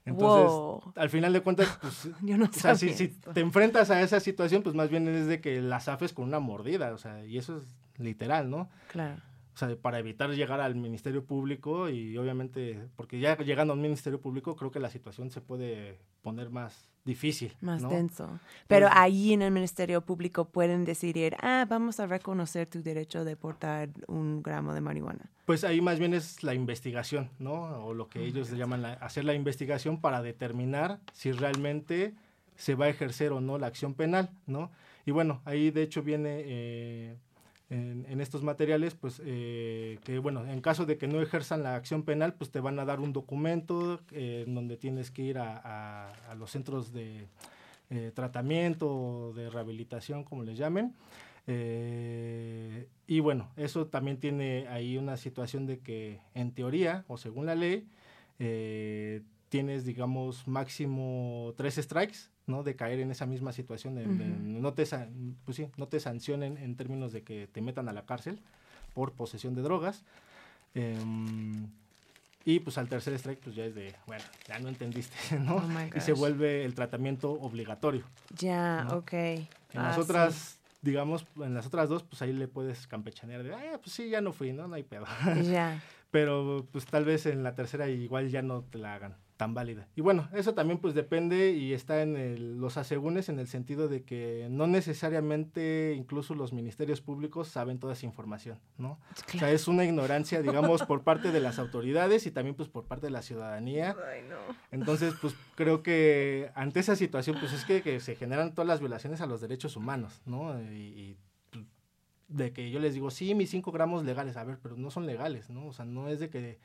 [0.05, 0.93] Entonces, wow.
[0.97, 4.21] al final de cuentas, pues, Yo no o sea, si, si te enfrentas a esa
[4.21, 7.39] situación, pues más bien es de que la zafes con una mordida, o sea, y
[7.39, 7.65] eso es
[7.99, 8.69] literal, ¿no?
[8.89, 9.21] Claro.
[9.55, 14.21] O sea, para evitar llegar al Ministerio Público y obviamente, porque ya llegando al Ministerio
[14.21, 17.53] Público creo que la situación se puede poner más difícil.
[17.61, 17.89] Más ¿no?
[17.89, 18.39] denso.
[18.69, 23.25] Pero Entonces- ahí en el Ministerio Público pueden decidir, ah, vamos a reconocer tu derecho
[23.25, 25.31] de portar un gramo de marihuana.
[25.47, 27.53] Pues ahí más bien es la investigación, ¿no?
[27.85, 28.57] O lo que Oh ellos God.
[28.59, 32.15] llaman la- hacer la investigación para determinar si realmente
[32.55, 34.71] se va a ejercer o no la acción penal, ¿no?
[35.07, 37.17] Y bueno, ahí de hecho viene eh,
[37.71, 42.03] en, estos materiales, pues eh, que bueno, en caso de que no ejerzan la acción
[42.03, 46.13] penal, pues te van a dar un documento eh, en donde tienes que ir a,
[46.37, 47.29] los centros de
[47.91, 50.95] eh, tratamiento de rehabilitación, como les llamen.
[51.47, 57.47] Eh, y bueno, eso también tiene ahí una situación de que en teoría o según
[57.47, 57.87] la ley
[59.49, 62.63] tienes, digamos, máximo tres strikes, ¿no?
[62.63, 64.85] De caer en esa misma situación, de, no, te,
[65.45, 68.41] pues sí, no te sancionen en términos de que te metan a la cárcel
[68.95, 70.05] por posesión de drogas.
[70.75, 71.69] Em,
[72.45, 75.57] y pues al tercer strike, pues ya es de, bueno, ya no entendiste, ¿no?
[75.57, 78.05] Oh y se vuelve el tratamiento obligatorio.
[78.39, 78.99] Ya, ¿no?
[78.99, 79.13] ok.
[79.13, 80.01] En Ah, las sí.
[80.03, 84.09] otras, digamos, en las otras dos, pues ahí le puedes campechanear de, ah, pues sí,
[84.09, 84.67] ya no fui, ¿no?
[84.69, 85.05] No hay pedo.
[85.43, 85.83] Ya.
[86.11, 89.89] Pero pues tal vez en la tercera igual ya no te la hagan tan válida.
[89.97, 93.89] Y bueno, eso también pues depende y está en el- los asegúnes en el sentido
[93.89, 99.01] de que no necesariamente incluso los ministerios públicos saben toda esa información, ¿no?
[99.35, 102.85] O sea, es una ignorancia, digamos, por parte de las autoridades y también pues por
[102.85, 103.97] parte de la ciudadanía.
[104.13, 104.37] Ay, no.
[104.71, 108.81] Entonces, pues creo que ante esa situación, pues es que, que se generan todas las
[108.81, 110.61] violaciones a los derechos humanos, ¿no?
[110.71, 111.17] Y, y,
[111.51, 111.65] pues,
[112.29, 115.07] de que yo les digo, sí, mis 5 gramos legales, a ver, pero no son
[115.07, 115.67] legales, ¿no?
[115.69, 116.59] O sea, no es de que,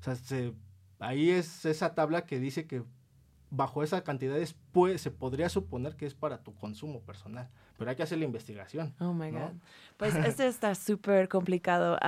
[0.00, 0.54] o sea, se,
[0.98, 2.84] ahí es esa tabla que dice que
[3.56, 7.90] bajo esa cantidad es, pues, se podría suponer que es para tu consumo personal, pero
[7.90, 8.94] hay que hacer la investigación.
[8.98, 9.40] Oh my ¿no?
[9.40, 9.50] God.
[9.96, 11.98] Pues esto está súper complicado.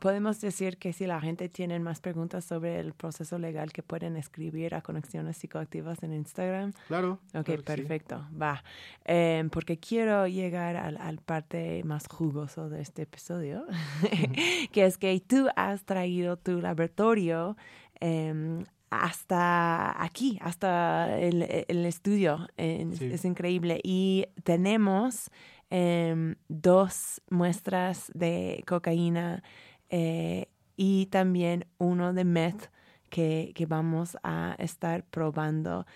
[0.00, 4.16] Podemos decir que si la gente tiene más preguntas sobre el proceso legal que pueden
[4.16, 6.72] escribir a Conexiones Psicoactivas en Instagram.
[6.88, 7.18] Claro.
[7.34, 7.62] Ok, claro que sí.
[7.62, 8.26] perfecto.
[8.40, 8.62] Va.
[9.04, 13.64] Em, porque quiero llegar al, al parte más jugoso de este episodio,
[14.72, 17.56] que es que tú has traído tu laboratorio
[18.00, 22.48] em, hasta aquí, hasta el, el estudio.
[22.56, 23.10] Sí.
[23.12, 23.80] Es increíble.
[23.84, 25.30] Y tenemos
[25.70, 29.42] em, dos muestras de cocaína
[29.90, 32.70] eh, y también uno de meth
[33.10, 35.86] que, que vamos a estar probando.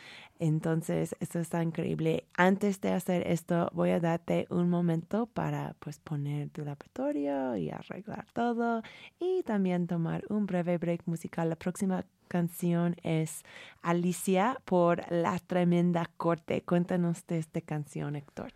[0.47, 2.25] Entonces, esto está increíble.
[2.37, 7.71] Antes de hacer esto, voy a darte un momento para pues poner tu laboratorio y
[7.71, 8.83] arreglar todo
[9.19, 11.49] y también tomar un breve break musical.
[11.49, 13.43] La próxima canción es
[13.81, 16.61] Alicia por La Tremenda Corte.
[16.61, 18.53] Cuéntanos de esta canción, Héctor.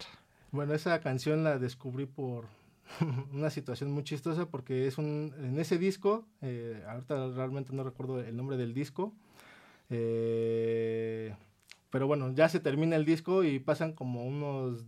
[0.53, 2.49] Bueno, esa canción la descubrí por
[3.33, 8.21] una situación muy chistosa porque es un en ese disco, eh, ahorita realmente no recuerdo
[8.21, 9.15] el nombre del disco,
[9.89, 11.35] eh,
[11.91, 14.85] pero bueno, ya se termina el disco y pasan como unos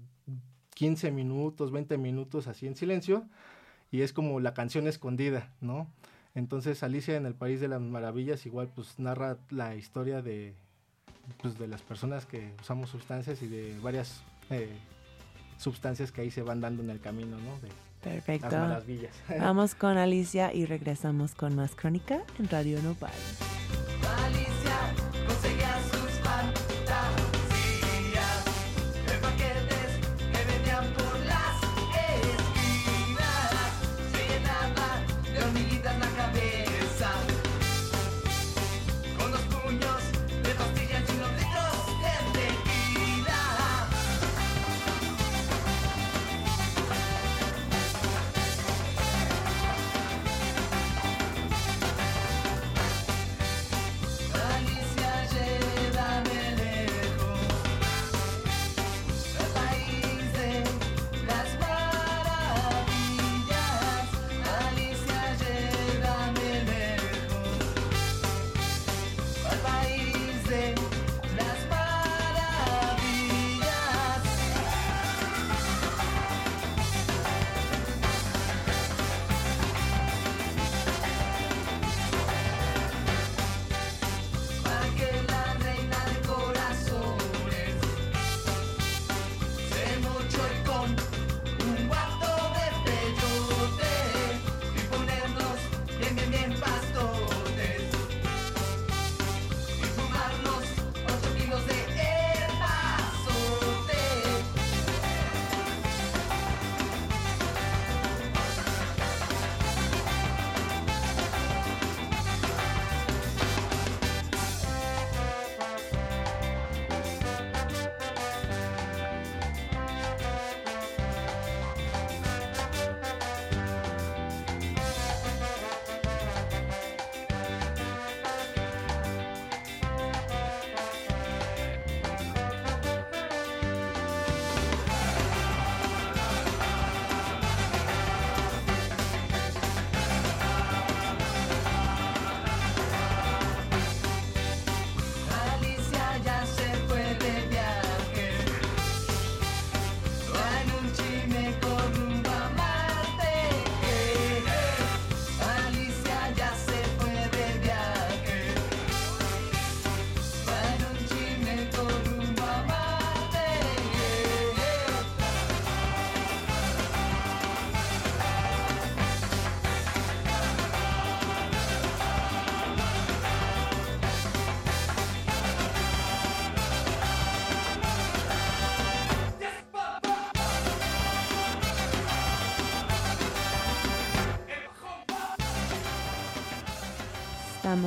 [0.75, 3.27] 15 minutos, 20 minutos así en silencio
[3.91, 5.91] y es como la canción escondida, ¿no?
[6.35, 10.55] Entonces Alicia en el País de las Maravillas igual pues narra la historia de,
[11.43, 14.23] pues, de las personas que usamos sustancias y de varias...
[14.51, 14.71] eh,
[15.61, 17.61] sustancias que ahí se van dando en el camino, ¿no?
[17.61, 17.69] De
[18.03, 18.49] Perfecto.
[18.51, 19.15] Las maravillas.
[19.39, 23.13] Vamos con Alicia y regresamos con más crónica en Radio Nopal.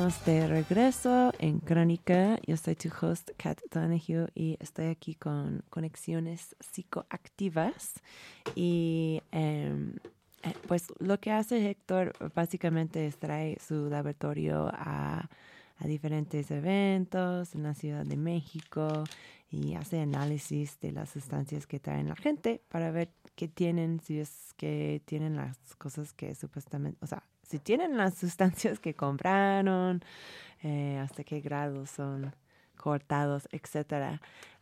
[0.04, 2.38] De regreso en Crónica.
[2.46, 7.94] Yo soy tu host, Kat Donahue, y estoy aquí con conexiones psicoactivas.
[8.54, 9.94] Y em,
[10.42, 15.30] eh, pues lo que hace Héctor básicamente es traer su laboratorio a,
[15.78, 19.04] a diferentes eventos en la Ciudad de México
[19.48, 24.20] y hace análisis de las sustancias que traen la gente para ver qué tienen, si
[24.20, 30.02] es que tienen las cosas que supuestamente, o sea, si tienen las sustancias que compraron,
[30.62, 32.34] eh, hasta qué grado son
[32.76, 33.48] cortados.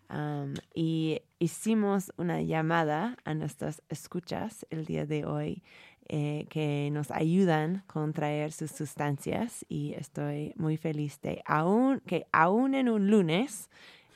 [0.08, 5.62] Am, y hicimos una llamada a nuestras escuchas el día de hoy
[6.08, 12.26] eh, que nos ayudan con traer sus sustancias y estoy muy feliz de aún, que
[12.32, 13.70] aún en un lunes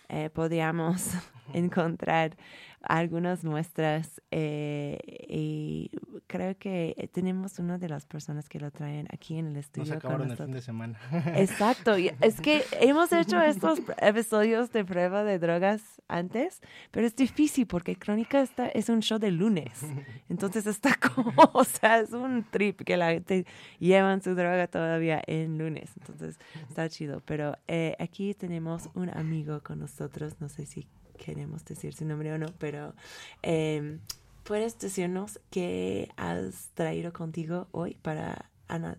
[0.09, 1.13] eh, podíamos
[1.55, 2.37] encontrar
[2.83, 4.99] algunas muestras eh,
[5.29, 5.91] y
[6.27, 9.95] creo que tenemos una de las personas que lo traen aquí en el estudio.
[9.95, 10.99] con acabaron el fin de semana.
[11.37, 16.61] Exacto, es que hemos hecho estos episodios de prueba de drogas antes,
[16.91, 19.83] pero es difícil porque Crónica está, es un show de lunes.
[20.29, 23.47] Entonces está como, o sea, es un trip que la gente
[23.79, 25.91] llevan su droga todavía en lunes.
[25.99, 27.23] Entonces está chido.
[27.25, 32.33] Pero eh, aquí tenemos un amigo con nosotros, no sé si queremos decir su nombre
[32.33, 32.95] o no, pero
[33.43, 33.99] eh,
[34.47, 38.51] ¿puedes decirnos qué has traído contigo hoy para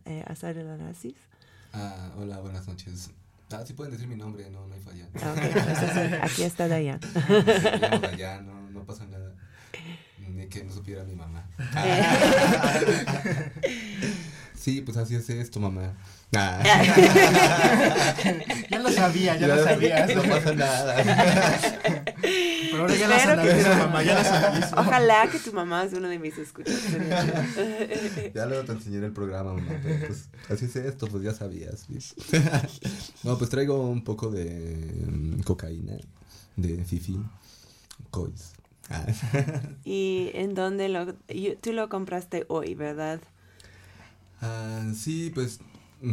[0.06, 1.16] eh, hacer el análisis?
[1.74, 3.12] Ah, hola, buenas noches.
[3.52, 5.08] Ah, sí pueden decir mi nombre, no, no hay falla.
[5.22, 7.00] Ah, ok, entonces, aquí está Dayan.
[8.02, 9.34] Dayan, no, no pasa nada.
[10.20, 11.50] Ni que no supiera mi mamá.
[14.58, 15.94] Sí, pues así es esto, mamá.
[16.36, 16.62] Ah.
[18.70, 20.08] ya lo sabía, ya lo sabía.
[20.08, 20.96] No pasa nada.
[22.78, 24.76] Pero ahora ya las Espero que analizo, tu- mamá, ya las analizo.
[24.80, 26.76] Ojalá que tu mamá es uno de mis escuchas.
[28.34, 29.72] Ya luego te enseñaré el programa, mamá.
[29.84, 31.86] Pero pues así es esto, pues ya sabías.
[31.90, 32.16] ¿ves?
[33.24, 35.94] No, pues traigo un poco de mm, cocaína,
[36.56, 37.20] de fifi,
[38.12, 38.54] cois.
[38.90, 39.06] Ah,
[39.84, 41.14] ¿Y en dónde lo...
[41.62, 43.20] tú lo compraste hoy, verdad?
[44.42, 45.60] ah, sí, pues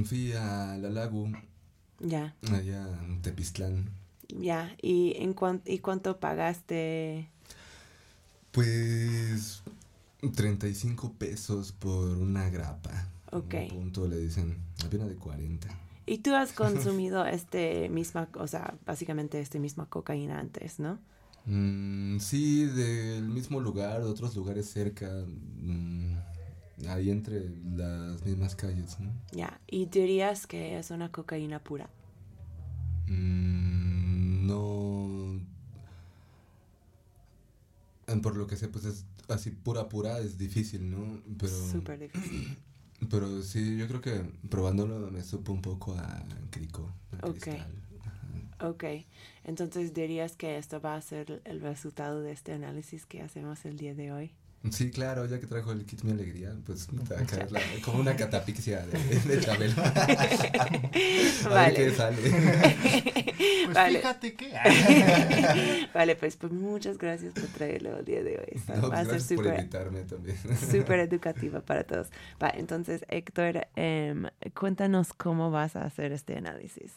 [0.07, 1.31] fui a la Lagu,
[2.01, 3.91] Ya, allá en Tepiztlán.
[4.39, 4.77] Ya.
[4.83, 7.29] ¿Y, en cuan- ¿Y cuánto pagaste?
[8.51, 9.63] Pues
[10.35, 13.09] 35 pesos por una grapa.
[13.33, 13.55] Ok.
[13.55, 15.69] Un punto le dicen, apenas de 40.
[16.07, 20.99] Y tú has consumido este misma, o sea, básicamente este misma cocaína antes, ¿no?
[21.47, 25.11] Mm, sí, del mismo lugar, de otros lugares cerca,
[25.61, 26.17] mm,
[26.89, 29.11] ahí entre las mismas calles, ¿no?
[29.33, 29.61] Ya.
[29.67, 31.89] ¿Y dirías que es una cocaína pura?
[33.09, 33.74] Mm,
[34.47, 35.41] no.
[38.23, 41.21] Por lo que sé, pues es así pura pura, es difícil, ¿no?
[41.39, 42.57] Pero, Súper difícil.
[43.11, 46.93] pero sí, yo creo que probándolo me supo un poco a crico.
[47.23, 47.49] a Ok.
[48.61, 48.85] Ok.
[49.45, 53.77] Entonces dirías que esto va a ser el resultado de este análisis que hacemos el
[53.77, 54.33] día de hoy.
[54.71, 57.61] Sí, claro, ya que trajo el kit mi alegría, pues te va a caer la-
[57.85, 58.99] como una catapixia de,
[59.37, 59.75] de Chabelo.
[59.83, 61.75] a ver Vale.
[61.75, 62.17] qué sale.
[63.65, 63.99] Pues Vale.
[63.99, 64.53] fíjate que...
[65.95, 68.63] Vale, pues, pues muchas gracias por traerlo el día de hoy.
[68.81, 70.37] No, va a pues ser gracias por súper invitarme también.
[70.71, 72.09] súper educativa para todos.
[72.43, 74.27] Va, entonces, Héctor, em,
[74.59, 76.93] cuéntanos cómo vas a hacer este análisis.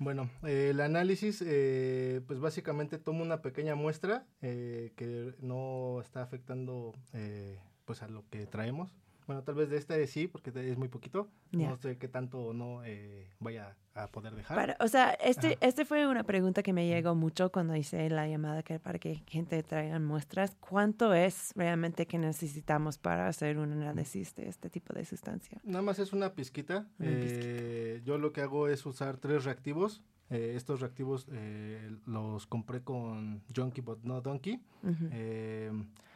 [0.00, 6.22] Bueno, eh, el análisis, eh, pues básicamente toma una pequeña muestra eh, que no está
[6.22, 8.94] afectando eh, pues a lo que traemos.
[9.28, 11.28] Bueno, tal vez de este sí, porque es muy poquito.
[11.52, 11.68] Ya.
[11.68, 14.56] No sé qué tanto o no eh, vaya a poder dejar.
[14.56, 15.56] Para- o sea, este, Ajá.
[15.60, 19.16] este fue una pregunta que me llegó mucho cuando hice la llamada que para que
[19.26, 20.56] gente traiga muestras.
[20.58, 25.60] ¿Cuánto es realmente que necesitamos para hacer un análisis de este tipo de sustancia?
[25.62, 26.88] Nada más es una pizquita.
[26.98, 30.02] Una Eh, yo lo que hago es usar tres reactivos.
[30.30, 34.54] Eh, estos reactivos eh, los compré con Junkie but no Donkey.
[34.82, 35.08] Ujú.
[35.12, 36.07] Eh, y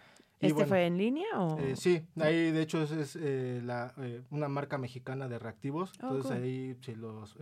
[0.43, 1.57] ¿Este bueno, fue en línea o...?
[1.61, 5.93] eh, sí, ahí de hecho es, es, eh, la, eh, una marca mexicana de reactivos.
[6.03, 6.43] Oh, Entonces cool.
[6.43, 7.37] ahí si los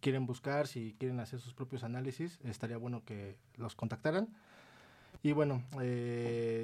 [0.00, 4.28] quieren buscar, si quieren hacer sus propios análisis, estaría bueno que los contactaran.
[5.24, 5.62] Y bueno,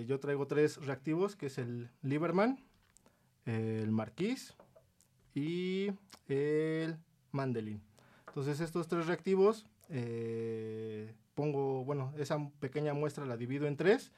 [0.06, 2.58] yo traigo tres reactivos, que es el Lieberman,
[3.46, 4.54] el Marquis
[5.34, 5.92] y
[6.28, 6.96] el
[7.30, 7.80] Mandelin.
[8.26, 9.66] Entonces estos tres reactivos,
[11.34, 14.10] pongo, bueno, esa pequeña muestra la divido en tres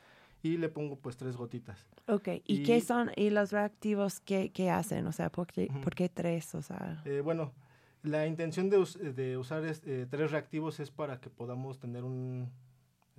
[0.43, 1.87] y le pongo pues tres gotitas.
[2.09, 3.11] Ok, ¿y, y- qué son?
[3.17, 5.07] ¿Y los reactivos qué, qué hacen?
[5.07, 5.81] O sea, ¿por qué, Ujú.
[5.83, 6.55] por qué tres?
[6.55, 7.53] O sea, Eh, bueno,
[8.03, 12.05] la intención de, us- de usar es- eh, tres reactivos es para que podamos tener
[12.05, 12.51] un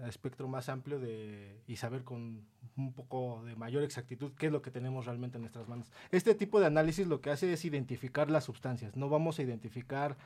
[0.07, 2.43] espectro más amplio de, y saber con
[2.75, 5.91] un poco de mayor exactitud qué es lo que tenemos realmente en nuestras manos.
[6.09, 8.95] Este tipo de análisis lo que hace es identificar las sustancias.
[8.95, 10.17] No vamos a identificar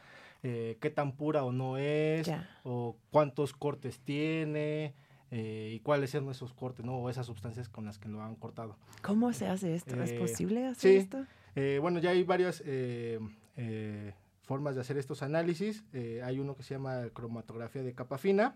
[0.44, 2.48] eh, qué tan pura o no es, ya.
[2.64, 4.94] o cuántos cortes tiene,
[5.38, 6.98] eh, y cuáles son esos cortes, ¿no?
[6.98, 8.78] O esas sustancias con las que lo han cortado.
[9.02, 10.02] ¿Cómo se hace esto?
[10.02, 10.98] ¿Es Eh, posible hacer sí.
[10.98, 11.26] esto?
[11.56, 13.20] Eh, bueno, ya hay varias eh,
[13.58, 14.14] eh,
[14.44, 15.84] formas de hacer estos análisis.
[15.94, 18.56] Eh, hay uno que se llama cromatografía de capa fina.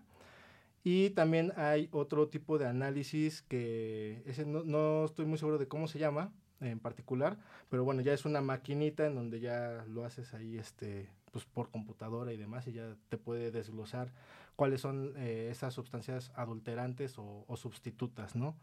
[0.84, 5.68] Y también hay otro tipo de análisis que ese no, no estoy muy seguro de
[5.68, 7.38] cómo se llama en particular,
[7.70, 11.70] pero bueno, ya es una maquinita en donde ya lo haces ahí este pues por
[11.70, 14.12] computadora y demás y ya te puede desglosar
[14.60, 18.58] cuáles son eh, esas sustancias adulterantes o, o sustitutas, ¿no?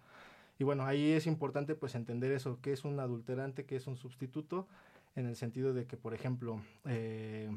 [0.59, 3.97] Y bueno, ahí es importante pues entender eso, qué es un adulterante, qué es un
[3.97, 4.69] sustituto,
[5.15, 7.49] en el sentido de que, por ejemplo, eh,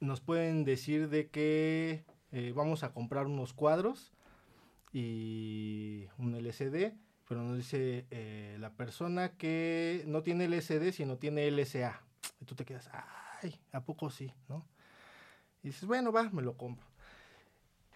[0.00, 4.14] nos pueden decir de que eh, vamos a comprar unos cuadros
[4.90, 6.94] y un LCD,
[7.28, 8.06] pero nos dice
[8.58, 12.00] la persona que no tiene LCD, sino tiene LSA.
[12.40, 12.88] Y tú te quedas,
[13.42, 14.32] ay, ¿a poco sí?
[14.48, 14.66] ¿no?
[15.62, 16.89] Y dices, bueno, va, me lo compro.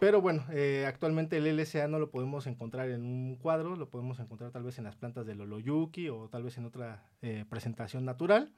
[0.05, 4.21] Pero bueno, eh, actualmente el LSA no lo podemos encontrar en un cuadro, lo podemos
[4.21, 8.05] encontrar tal vez en las plantas del Oloyuki o tal vez en otra eh, presentación
[8.05, 8.53] natural.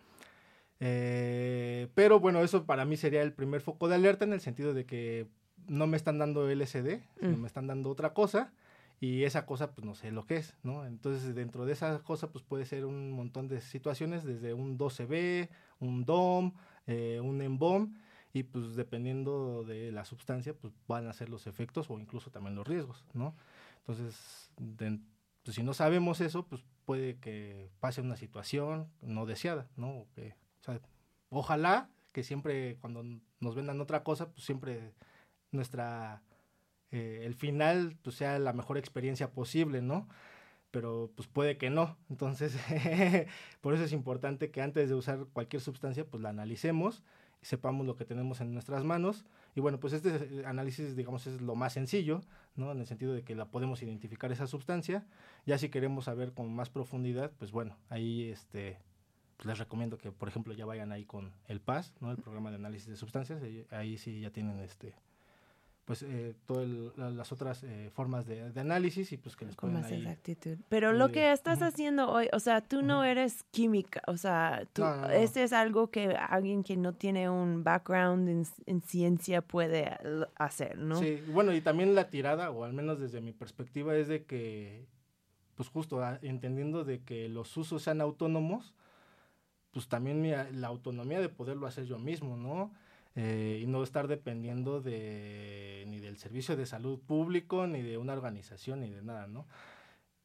[0.81, 4.75] Eh, pero bueno, eso para mí sería el primer foco de alerta en el sentido
[4.75, 5.29] de que
[5.69, 7.41] no me están dando LSD, sino Mm.
[7.43, 8.53] me están dando otra cosa
[8.99, 10.85] y esa cosa pues no sé lo que es, ¿no?
[10.85, 15.49] Entonces dentro de esa cosa pues puede ser un montón de situaciones, desde un 12B,
[15.79, 16.55] un DOM,
[16.89, 17.95] eh, un EMBOM
[18.37, 22.55] y pues dependiendo de la sustancia pues van a ser los efectos o incluso también
[22.55, 23.35] los riesgos, ¿no?
[23.79, 24.53] Entonces,
[25.43, 30.01] pues, si no sabemos eso, pues puede que pase una situación no deseada, ¿no?
[30.01, 30.09] O
[30.61, 30.83] sea,
[31.31, 33.05] ojalá que siempre cuando
[33.41, 34.93] nos vendan otra cosa, pues siempre
[35.51, 36.23] nuestra
[36.91, 40.09] eh, el final pues sea la mejor experiencia posible, ¿no?
[40.71, 41.97] Pero pues puede que no.
[42.11, 42.55] Entonces,
[43.63, 47.03] por eso es importante que antes de usar cualquier sustancia, pues la analicemos,
[47.47, 49.25] sepamos lo que tenemos en nuestras manos.
[49.55, 52.23] Y bueno, pues este análisis, digamos, es lo más sencillo,
[52.57, 52.73] ¿no?
[52.73, 55.07] En el sentido de que la podemos identificar esa sustancia.
[55.47, 58.79] Ya si queremos saber con más profundidad, pues bueno, ahí este,
[59.37, 62.11] pues les recomiendo que, por ejemplo, ya vayan ahí con el PAS, ¿no?
[62.11, 63.41] El programa de análisis de sustancias.
[63.71, 64.97] Ahí sí ya tienen este
[65.87, 69.73] pues eh, todas las otras eh, formas de, de, análisis y pues que les con
[69.73, 70.57] más ahí, exactitud.
[70.69, 74.67] Pero lo eh, que estás haciendo hoy, o sea, tú no eres química, o sea,
[74.73, 75.11] tú, No, no, no.
[75.11, 79.97] este es algo que alguien que no tiene un background en, en ciencia puede
[80.35, 80.97] hacer, ¿no?
[80.99, 84.89] Sí, bueno, y también la tirada, o al menos desde mi perspectiva, es de que,
[85.55, 88.75] pues justo ah, entendiendo de que los usos sean autónomos,
[89.71, 92.73] pues también mi la autonomía de poderlo hacer yo mismo, ¿no?
[93.17, 98.13] Eh, y no estar dependiendo de ni del servicio de salud público, ni de una
[98.13, 99.47] organización, ni de nada, ¿no?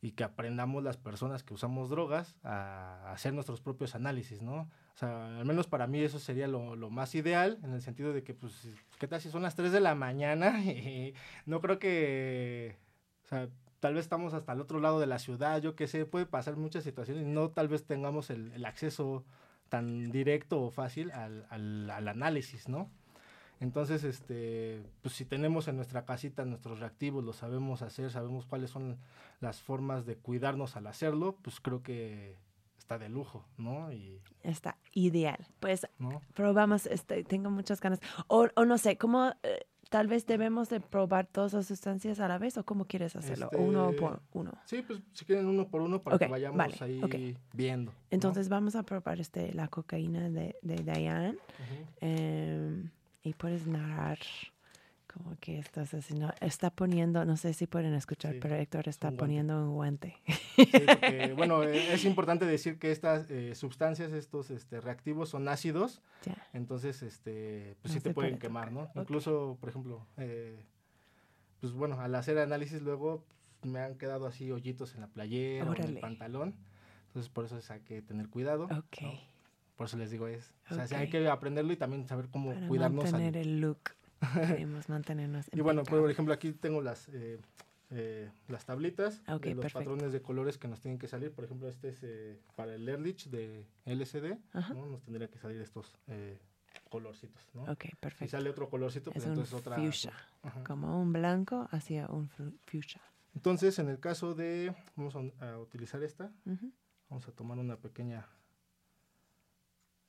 [0.01, 4.69] Y que aprendamos las personas que usamos drogas a hacer nuestros propios análisis, ¿no?
[4.93, 8.11] O sea, al menos para mí eso sería lo, lo más ideal, en el sentido
[8.11, 8.67] de que, pues,
[8.99, 10.59] ¿qué tal si son las 3 de la mañana?
[10.65, 11.13] Y
[11.45, 12.77] no creo que,
[13.23, 13.47] o sea,
[13.79, 16.57] tal vez estamos hasta el otro lado de la ciudad, yo qué sé, puede pasar
[16.57, 19.23] muchas situaciones y no tal vez tengamos el, el acceso
[19.71, 22.91] tan directo o fácil al, al, al análisis, ¿no?
[23.61, 28.69] Entonces, este, pues si tenemos en nuestra casita nuestros reactivos, lo sabemos hacer, sabemos cuáles
[28.69, 28.97] son
[29.39, 32.35] las formas de cuidarnos al hacerlo, pues creo que
[32.77, 33.93] está de lujo, ¿no?
[33.93, 35.47] Y, Está ideal.
[35.61, 36.21] Pues ¿no?
[36.33, 38.01] probamos, este, tengo muchas ganas.
[38.27, 42.27] O, o no sé, ¿cómo eh, tal vez debemos de probar todas las sustancias a
[42.29, 43.49] la vez o cómo quieres hacerlo?
[43.51, 44.53] Este, Uno por uno.
[44.63, 47.91] Sí, pues si quieren uno por uno para que vayamos vale, ahí viendo.
[47.91, 47.97] ¿no?
[48.09, 51.37] Entonces vamos a probar este, la cocaína de, de Diane.
[51.99, 52.89] Em,
[53.21, 54.17] y puedes narrar
[55.13, 56.33] como que estás haciendo.
[56.41, 60.15] Está poniendo, no sé si pueden escuchar, Sí, pero Héctor está un poniendo un guante.
[60.55, 65.47] Sí, porque, bueno, eh, es importante decir que estas eh, sustancias, estos este, reactivos son
[65.47, 66.35] ácidos, ya.
[66.53, 69.01] entonces este, pues No sí te pueden puede quemar, tocar, ¿no?
[69.01, 70.63] Incluso, por ejemplo, eh,
[71.59, 73.23] pues bueno, al hacer análisis luego
[73.59, 76.55] pues, me han quedado así hoyitos en la playera o en el pantalón,
[77.07, 78.65] entonces por eso es, hay que tener cuidado.
[78.65, 79.01] Ok.
[79.01, 79.11] ¿no?
[79.75, 82.53] Por eso les digo, es, o sea, sí hay que aprenderlo y también saber cómo
[82.53, 83.05] Para cuidarnos.
[83.05, 83.79] al- mantener el look.
[84.33, 85.47] Queremos mantenernos.
[85.51, 86.01] Y bueno, impecables.
[86.03, 87.39] por ejemplo, aquí tengo las, eh,
[87.89, 89.79] eh, las tablitas Ok, de los perfecto.
[89.79, 91.31] patrones de colores que nos tienen que salir.
[91.33, 94.37] Por ejemplo, este es eh, para el Ehrlich de LCD.
[94.73, 94.85] ¿no?
[94.85, 95.91] Nos tendría que salir estos
[96.89, 97.43] colorcitos.
[97.53, 97.63] ¿no?
[97.63, 98.31] Ok, Si perfecto.
[98.37, 99.75] sale otro colorcito, pues Es un entonces otra.
[99.77, 100.13] fuchsia.
[100.43, 100.63] Ajá.
[100.63, 103.01] Como un blanco hacia un fu- fuchsia.
[103.33, 104.75] Entonces, en el caso de.
[104.95, 106.31] Vamos a, a utilizar esta.
[107.09, 108.25] Vamos a tomar una pequeña.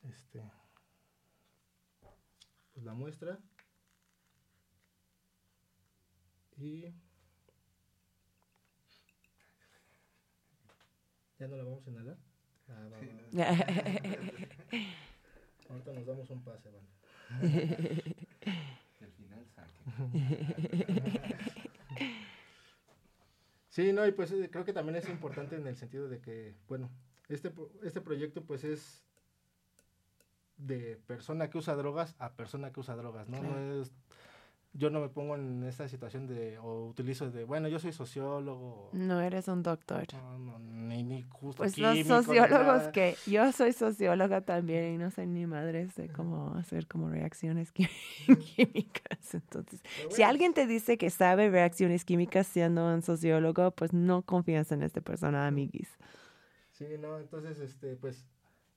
[0.03, 0.43] Este.
[2.73, 3.39] Pues la muestra.
[6.63, 6.95] Y.
[11.41, 12.17] ¿Ya no la vamos a inhalar?
[12.69, 13.03] Ah, va, va, va.
[15.71, 16.87] Ahorita nos damos un pase, Van.
[19.01, 19.73] al final saque.
[23.69, 26.55] Sí, no, y pues eh, creo que también es importante en el sentido de que,
[26.69, 26.89] bueno,
[27.29, 27.53] este,
[27.83, 29.03] este proyecto pues es
[30.59, 33.43] de persona que usa drogas a persona que usa drogas, ¿no?
[33.43, 33.91] No es,
[34.75, 38.89] yo no me pongo en esta situación de, o utilizo de, bueno, yo soy sociólogo,
[38.93, 40.07] No eres un doctor.
[40.15, 44.99] no, no, ni, ni justo Pues químico, los sociólogos que yo soy socióloga también y
[44.99, 47.89] no sé ni madres de cómo hacer como reacciones quí-
[48.57, 49.35] químicas.
[49.35, 54.73] Entonces, si alguien te dice que sabe reacciones químicas siendo un sociólogo, pues no confías
[54.73, 55.89] en esta persona, amiguis.
[56.71, 58.27] Sí, no, entonces, este, pues,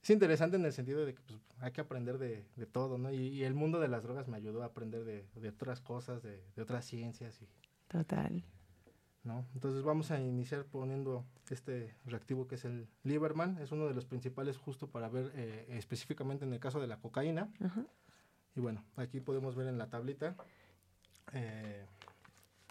[0.06, 3.12] es interesante en el sentido de que pues, hay que aprender de, de todo, ¿no?
[3.12, 6.22] Y, y el mundo de las drogas me ayudó a aprender de, de otras cosas,
[6.22, 7.48] de, de otras ciencias y
[7.88, 8.44] Total.
[9.24, 9.44] ¿no?
[9.56, 14.06] Entonces vamos a iniciar poniendo este reactivo que es el Lieberman, es uno de los
[14.06, 17.50] principales justo para ver eh, específicamente en el caso de la cocaína.
[18.56, 20.36] Y bueno, aquí podemos ver en la tablita
[21.34, 21.84] eh,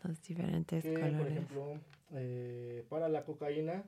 [0.04, 1.32] Los diferentes que, por colores.
[1.32, 1.80] ejemplo,
[2.12, 3.82] eh, para la cocaína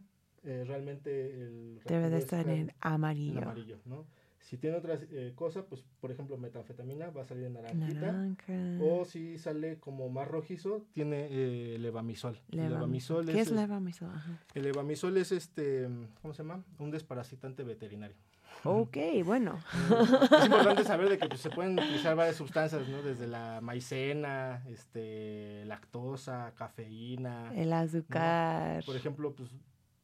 [0.47, 3.39] eh, realmente el Debe de estar en amarillo.
[3.39, 4.07] el amarillo, ¿no?
[4.39, 8.13] Si tiene otras eh, cosas, pues por ejemplo metanfetamina va a salir en naranjita.
[8.13, 8.79] Naranja.
[8.81, 12.39] O si sale como más rojizo, tiene eh, levamisol.
[12.53, 13.27] El Levamisol.
[13.27, 14.11] levamisol ¿Qué es es, levamisol?
[14.15, 14.41] Ajá.
[14.55, 15.89] El levamisol es este,
[16.23, 16.63] ¿cómo se llama?
[16.79, 18.17] Un desparasitante veterinario.
[18.63, 19.59] Ok, bueno.
[19.91, 23.03] es importante saber de que pues, se pueden utilizar varias sustancias, ¿no?
[23.03, 27.53] Desde la maicena, este, lactosa, cafeína.
[27.55, 28.85] El azúcar.
[28.85, 29.51] Por ejemplo, pues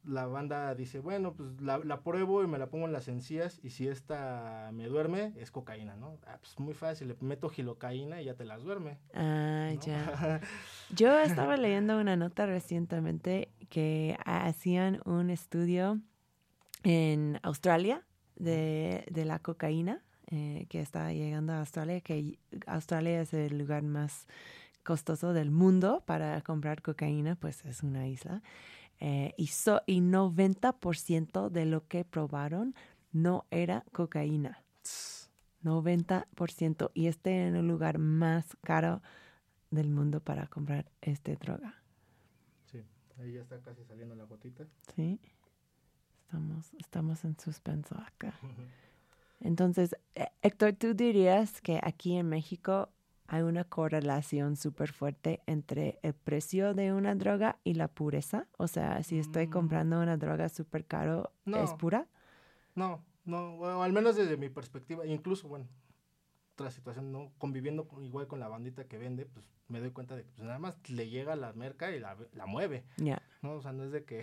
[0.05, 3.61] la banda dice, bueno, pues la, la pruebo y me la pongo en las encías
[3.63, 6.19] y si esta me duerme, es cocaína, ¿no?
[6.27, 8.99] Ah, pues muy fácil, le meto gilocaína y ya te las duerme.
[9.15, 9.81] Ah, ¿no?
[9.81, 10.41] ya.
[10.91, 16.01] Yo estaba leyendo una nota recientemente que hacían un estudio
[16.83, 18.03] en Australia
[18.37, 20.03] de, de la cocaína
[20.35, 24.27] eh, que está llegando a Australia, que Australia es el lugar más
[24.83, 28.43] costoso del mundo para comprar cocaína, pues es una isla.
[29.05, 32.73] Eh, y, so- y 90% de lo que probaron
[33.11, 34.63] no era cocaína.
[35.65, 36.91] 90%.
[36.95, 39.03] Y este en el lugar más caro
[39.73, 41.83] del mundo para comprar este droga.
[42.71, 42.85] Sí,
[43.19, 44.67] ahí ya está casi saliendo la gotita.
[44.95, 45.19] ¿Sí?
[46.25, 48.39] Estamos, estamos en suspenso acá.
[49.41, 52.89] Entonces, eh, Héctor, ¿tú dirías que aquí en México
[53.33, 58.47] hay una correlación súper fuerte entre el precio de una droga y la pureza?
[58.59, 59.51] O sea, si estoy Mm.
[59.51, 62.07] comprando una droga súper caro, ¿es pura?
[62.75, 65.67] No, no, o al menos desde mi perspectiva, incluso, bueno,
[66.55, 67.33] otra situación, ¿no?
[67.39, 70.45] Conviviendo con- igual con la bandita que vende, pues me doy cuenta de que pues,
[70.47, 73.55] nada más le llega la merca y la, la mueve, Ya, ¿no?
[73.55, 74.23] O sea, no es de que...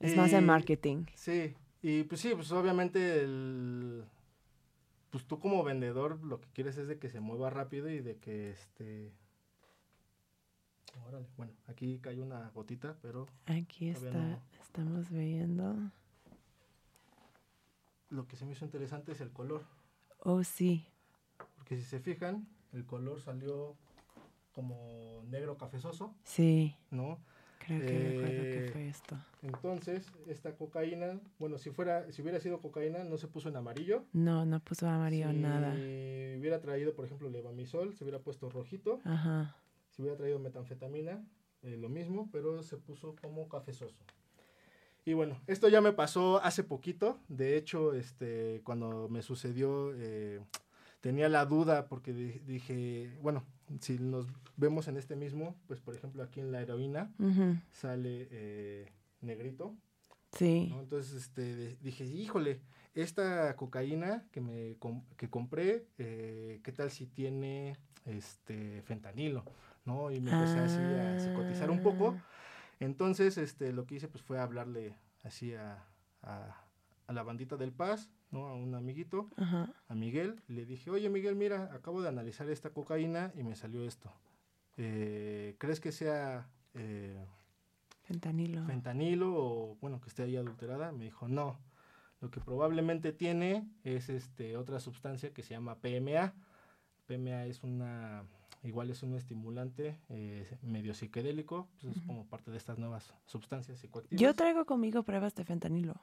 [0.00, 1.04] es más el marketing.
[1.14, 4.04] Sí, y pues sí, pues obviamente el...
[5.12, 8.16] Pues tú como vendedor lo que quieres es de que se mueva rápido y de
[8.16, 9.12] que este...
[11.06, 14.40] Órale, bueno, aquí cae una gotita, pero Aquí está, no.
[14.60, 15.76] estamos viendo.
[18.10, 19.62] lo que se me hizo interesante es el color.
[20.20, 20.86] Oh, sí,
[21.56, 23.76] Porque si se fijan, el color salió
[24.54, 26.74] como negro cafezoso, sí.
[26.90, 27.18] ¿no?
[27.66, 29.16] Creo que recuerdo que Eh, fue esto.
[29.42, 34.04] Entonces, esta cocaína, bueno, si fuera, si hubiera sido cocaína, no se puso en amarillo.
[34.12, 35.72] No, no puso amarillo si nada.
[35.74, 39.00] hubiera traído, por ejemplo, levamisol, se hubiera puesto rojito.
[39.04, 39.56] Ajá.
[39.90, 41.24] Si hubiera traído metanfetamina,
[41.62, 44.04] eh, lo mismo, pero se puso como cafezoso.
[45.04, 47.18] Y bueno, esto ya me pasó hace poquito.
[47.28, 50.40] De hecho, este, cuando me sucedió, eh,
[51.02, 53.44] tenía la duda porque di- dije, bueno,
[53.80, 54.26] si nos
[54.56, 57.10] vemos en este mismo, pues por ejemplo aquí en la heroína
[57.72, 58.86] sale eh,
[59.20, 59.76] negrito.
[60.32, 60.68] Sí.
[60.70, 60.80] ¿no?
[60.80, 62.60] Entonces este, dije, híjole,
[62.94, 64.76] esta cocaína que, me
[65.18, 67.76] que compré, eh, ¿qué tal si tiene
[68.06, 69.44] este fentanilo?
[69.84, 70.10] ¿no?
[70.10, 72.14] Y me empecé así a psicotizar un poco.
[72.18, 72.24] Ah,
[72.80, 74.94] Entonces, este, lo que hice pues fue hablarle
[75.24, 75.84] así a,
[76.22, 76.56] a,
[77.06, 78.46] a la bandita del Paz, ¿no?
[78.46, 79.70] A un amiguito, Ajá.
[79.88, 80.40] a Miguel.
[80.48, 84.12] y Le dije, oye Miguel, mira, acabo de analizar esta cocaína y me salió esto.
[84.76, 87.24] Eh, ¿Crees que sea eh,
[88.04, 88.64] Fentanilo.
[88.66, 90.92] fentanilo o, bueno, que esté ahí adulterada?
[90.92, 91.58] Me dijo, no.
[92.20, 96.32] Lo que probablemente tiene es este, otra sustancia que se llama PMA.
[97.06, 98.24] PMA es una,
[98.62, 103.80] igual es un estimulante eh, medio psicodélico, pues es como parte de estas nuevas sustancias
[103.80, 104.20] psicoactivas.
[104.20, 105.94] Yo traigo conmigo pruebas de fentanilo.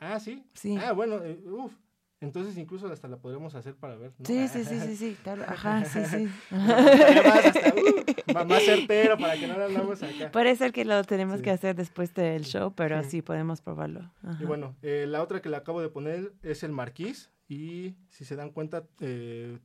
[0.00, 0.44] Ah, sí.
[0.54, 0.76] Sí.
[0.76, 1.72] Ah, bueno, eh, uf.
[2.20, 4.12] Entonces incluso hasta la podremos hacer para ver.
[4.18, 4.24] ¿no?
[4.26, 5.16] Sí, sí, sí, sí, sí.
[5.22, 6.28] claro, Ajá, sí, sí.
[6.50, 10.30] Además, hasta, uh, más- más certero para que no la andamos acá.
[10.32, 11.42] Puede ser que lo tenemos Sí.
[11.44, 13.10] que hacer después del show, pero Sí.
[13.10, 14.10] sí podemos probarlo.
[14.24, 14.42] Ajá.
[14.42, 17.30] Y bueno, eh, la otra que le acabo de poner es el marquís.
[17.46, 19.58] Y si se dan cuenta, eh,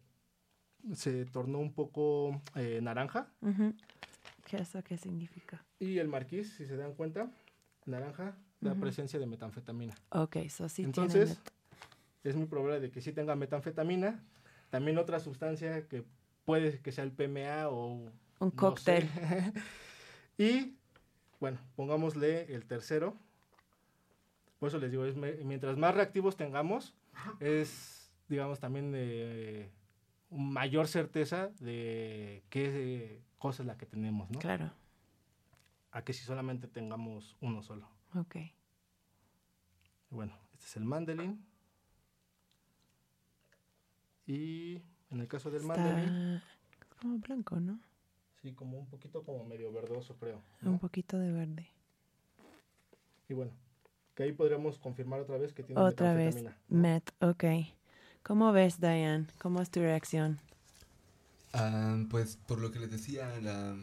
[0.94, 3.34] se tornó un poco eh, naranja.
[3.42, 3.74] Ujú.
[4.46, 5.66] ¿Qué eso qué significa?
[5.80, 7.32] Y el marquís, si se dan cuenta,
[7.86, 9.96] naranja, la presencia de metanfetamina.
[10.10, 11.40] Ok, eso sí Entonces,
[12.24, 14.24] es muy probable de que sí tenga metanfetamina.
[14.70, 16.04] También otra sustancia que
[16.46, 17.88] puede que sea el PMA o...
[17.88, 18.06] Un
[18.40, 18.56] no sé.
[18.56, 19.10] cóctel.
[20.38, 20.76] y,
[21.40, 23.16] bueno, pongámosle el tercero.
[24.60, 26.94] Por eso les digo, es mientras más reactivos tengamos,
[27.40, 29.70] es, digamos, también de
[30.30, 34.40] mayor certeza de qué cosa es la que tenemos, ¿no?
[34.40, 34.72] Claro.
[35.92, 37.88] A que si solamente tengamos uno solo.
[38.16, 38.36] Ok.
[40.10, 41.46] Bueno, este es el mandelín.
[44.26, 46.42] Y en el caso del mandelín,
[46.72, 47.80] Está como blanco, ¿no?
[48.42, 50.42] sí, como un poquito como medio verdoso, creo.
[50.62, 50.72] ¿no?
[50.72, 51.70] Un poquito de verde.
[53.30, 53.52] Y bueno,
[54.16, 56.44] que ahí podríamos confirmar otra vez que tiene Otra vez.
[56.68, 57.44] Met, ok.
[58.22, 59.28] ¿Cómo ves, Diane?
[59.42, 60.40] ¿Cómo es tu reacción?
[61.54, 63.76] Ah, pues por lo que les decía, la,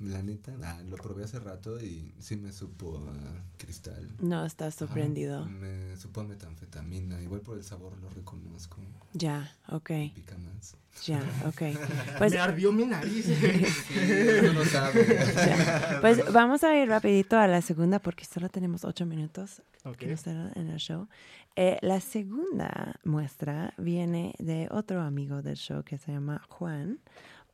[0.00, 4.08] la neta, ah, lo probé hace rato y sí me supo a cristal.
[4.20, 5.44] No, estás Ajá, sorprendido.
[5.46, 8.78] me supo a metanfetamina, igual por el sabor lo reconozco,
[9.12, 9.90] Ya, ok.
[10.14, 10.76] pica más.
[11.06, 11.62] Ya, ok.
[12.18, 13.26] Pues, Me ardió mi nariz.
[14.54, 15.06] No sabe.
[15.34, 15.98] ya.
[16.00, 19.96] Pues vamos a ir rapidito a la segunda porque solo tenemos ocho minutos Ok.
[19.98, 21.08] que nos quedan en el show.
[21.56, 27.00] Eh, la segunda muestra viene de otro amigo del show que se llama Juan.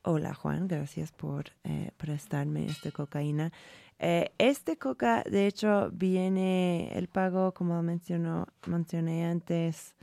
[0.09, 3.51] Hola Juan, gracias por eh, prestarme esta cocaína.
[3.99, 9.95] Eh, este coca, de hecho, viene, el pago, como mencioné antes,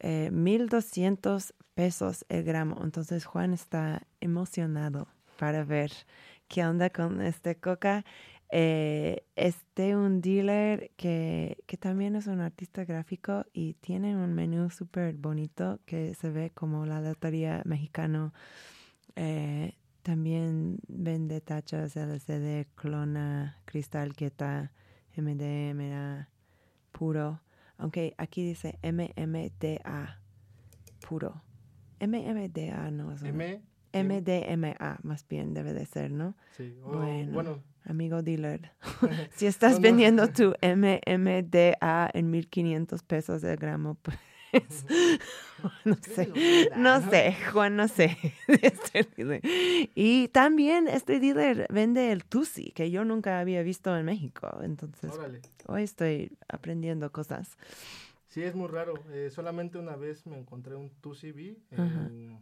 [0.00, 2.80] eh, 1.200 pesos el gramo.
[2.82, 5.06] Entonces Juan está emocionado
[5.38, 5.92] para ver
[6.48, 8.04] qué onda con este coca.
[8.50, 14.68] Eh, este un dealer que, que también es un artista gráfico y tiene un menú
[14.70, 18.32] súper bonito que se ve como la lotería mexicano.
[19.20, 24.72] Eh, también vende tachas LCD, clona, cristal, quieta,
[25.16, 26.28] MDMA,
[26.92, 27.40] puro.
[27.78, 30.20] Aunque aquí dice MMDA,
[31.08, 31.42] puro.
[32.00, 33.60] MMDA no es M.
[33.92, 36.36] MDMA, más bien debe de ser, ¿no?
[36.56, 36.78] Sí.
[36.84, 37.32] Bueno.
[37.32, 38.72] bueno, Amigo dealer,
[39.34, 39.82] si estás No, no.
[39.82, 44.16] vendiendo tu MMDA en 1500 pesos el gramo, pues
[45.84, 48.16] no sé, no sé, Juan, no sé.
[48.48, 49.08] este.
[49.94, 54.48] Y también este dealer vende el Tusi, que yo nunca había visto en México.
[54.62, 55.40] Entonces, órale.
[55.66, 57.56] hoy estoy aprendiendo cosas.
[58.28, 58.94] Sí, es muy raro.
[59.10, 62.06] Eh, solamente una vez me encontré un 2CB Ajá.
[62.06, 62.38] en,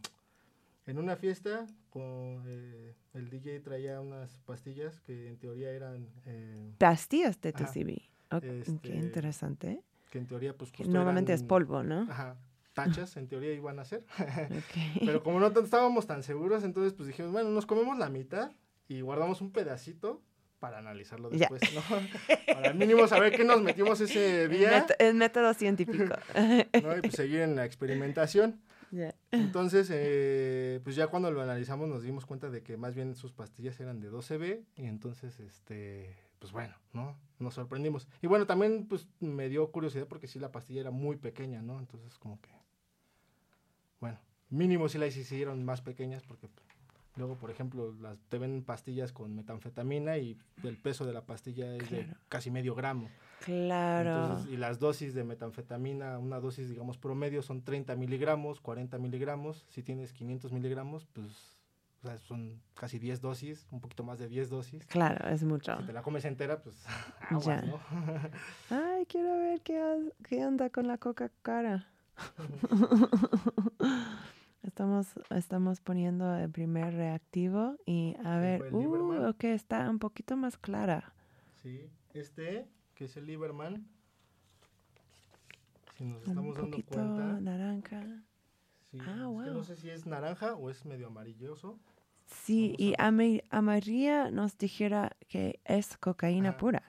[0.85, 1.65] en una fiesta.
[1.89, 7.53] Con, eh, el DJ traía unas pastillas que en teoría eran, eh, Pastillas de.
[7.53, 8.09] Tusi.
[8.29, 9.81] Ok, Qué Este, interesante.
[10.09, 12.07] Que en teoría pues justo normalmente es polvo, ¿no?
[12.09, 12.37] Ajá,
[12.73, 14.05] tachas en teoría iban a ser.
[14.17, 15.01] Ok.
[15.05, 18.51] Pero como no estábamos tan seguros, entonces pues dijimos, bueno, nos comemos la mitad
[18.87, 20.21] y guardamos un pedacito
[20.59, 21.49] para analizarlo Ya.
[21.49, 21.81] después, ¿no?
[22.53, 26.15] Para al mínimo saber qué nos metimos ese El, día, el método científico.
[26.83, 26.97] ¿no?
[26.97, 28.59] Y pues seguir en la experimentación.
[28.89, 29.13] Ya.
[29.31, 33.33] Entonces, eh, pues ya cuando lo analizamos nos dimos cuenta de que más bien sus
[33.33, 37.17] pastillas eran de 12B y entonces, este, pues bueno, ¿no?
[37.39, 38.07] Nos sorprendimos.
[38.21, 41.79] Y bueno, también pues me dio curiosidad porque sí la pastilla era muy pequeña, ¿no?
[41.79, 42.49] Entonces como que,
[43.99, 44.19] bueno,
[44.49, 46.67] mínimo sí las hicieron más pequeñas porque pues,
[47.15, 51.75] luego, por ejemplo, las, te ven pastillas con metanfetamina y el peso de la pastilla
[51.75, 53.09] es de casi medio gramo.
[53.43, 54.23] Claro.
[54.23, 59.65] Entonces, y las dosis de metanfetamina, una dosis, digamos, promedio son 30 miligramos, 40 miligramos.
[59.69, 61.56] Si tienes 500 miligramos, pues
[62.07, 64.85] sea, son casi 10 dosis, un poquito más de 10 dosis.
[64.87, 65.77] Claro, es mucho.
[65.79, 66.85] Si te la comes entera, pues
[67.29, 67.61] aguas, Ya.
[67.61, 67.79] ¿no?
[68.69, 71.87] Ay, quiero ver qué, qué onda con la coca cara.
[74.63, 80.35] estamos, estamos poniendo el primer reactivo y a ¿Qué ver, uh, ok, está un poquito
[80.37, 81.13] más clara.
[81.61, 83.85] sí, este, que es el Lieberman,
[85.97, 88.03] si nos Un estamos dando poquito cuenta, naranja.
[88.91, 89.53] sí, Ah, es que wow.
[89.53, 91.77] no sé si es naranja o es medio amarilloso.
[92.27, 93.11] Sí, y a-
[93.51, 96.83] Amarilla nos dijera que es cocaína pura.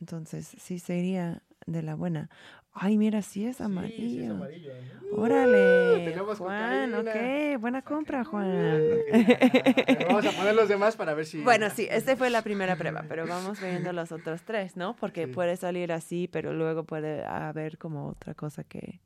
[0.00, 2.28] Entonces, sí sería de la buena.
[2.72, 3.96] Ay, mira, sí es Sí, amarillo.
[3.96, 4.72] sí es amarillo.
[5.12, 5.16] ¿no?
[5.22, 7.54] Órale, tenemos Juan, cocaína.
[7.54, 9.04] ok, buena compra, Juan.
[10.08, 11.40] Vamos a poner los demás para ver si...
[11.40, 14.96] Bueno, sí, esta fue la primera prueba, pero vamos viendo los otros tres, ¿no?
[14.96, 15.32] Porque Sí.
[15.32, 19.00] puede salir así, pero luego puede haber como otra cosa que,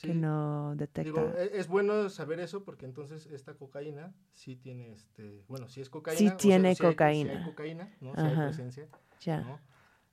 [0.00, 0.14] que Sí.
[0.14, 1.02] no detecta.
[1.02, 5.80] Digo, e- es bueno saber eso porque entonces esta cocaína sí tiene, este, bueno, sí
[5.80, 6.18] es cocaína.
[6.18, 7.44] Sí sea, tiene hay- sí hay cocaína.
[7.44, 8.14] cocaína, ¿no?
[8.14, 8.44] Sí hay Ajá.
[8.46, 8.88] presencia,
[9.20, 9.58] ya, ¿no?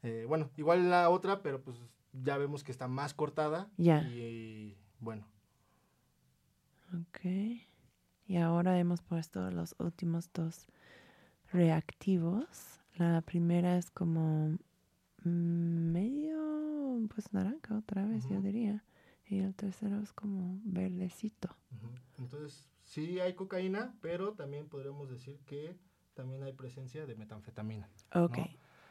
[0.04, 1.78] Eh, bueno, igual la otra, pero pues
[2.14, 3.70] ya vemos que está más cortada.
[3.78, 4.02] Ya.
[4.04, 5.28] Y, bueno,
[6.94, 7.26] ok.
[8.26, 10.68] Y ahora hemos puesto los últimos dos
[11.52, 12.80] reactivos.
[12.98, 14.58] La primera es como
[15.24, 18.84] medio, pues naranja otra vez, yo diría.
[19.34, 21.50] Y el tercero es como verdecito.
[22.20, 25.76] entonces sí hay cocaína, pero también podríamos decir que
[26.14, 27.90] también hay presencia de metanfetamina.
[28.14, 28.38] Ok.
[28.38, 28.48] ¿no?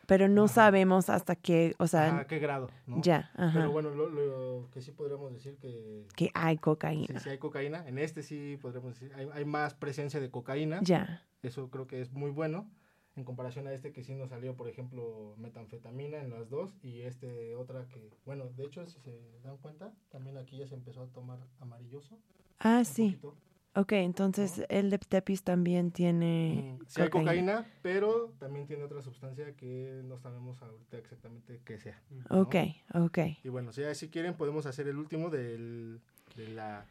[0.06, 0.54] Pero no Ajá.
[0.54, 2.68] sabemos hasta qué, o sea, ¿A qué grado?
[2.88, 3.00] ¿no?
[3.02, 7.20] ya, ajá, Pero bueno, lo, lo que sí podríamos decir que que hay sí, cocaína.
[7.20, 10.80] sí hay cocaína, en este sí podríamos decir, hay, hay más presencia de cocaína.
[10.82, 12.68] Ya, Eso creo que es muy bueno
[13.16, 17.02] en comparación a este que sí nos salió, por ejemplo, metanfetamina en las dos y
[17.02, 21.02] este otra que, bueno, de hecho, si se dan cuenta, también aquí ya se empezó
[21.02, 22.18] a tomar amarilloso.
[22.60, 23.18] ah, sí.
[23.20, 23.34] poquito.
[23.74, 29.00] Ok, entonces el de Tepis también tiene Mm, Sí hay cocaína, pero también tiene otra
[29.00, 31.98] sustancia que no sabemos ahorita exactamente qué sea.
[32.10, 32.42] ¿no?
[32.42, 32.54] Ok,
[32.94, 33.18] ok.
[33.42, 36.02] Y bueno, si, si quieren podemos hacer el último del,
[36.36, 36.84] de la,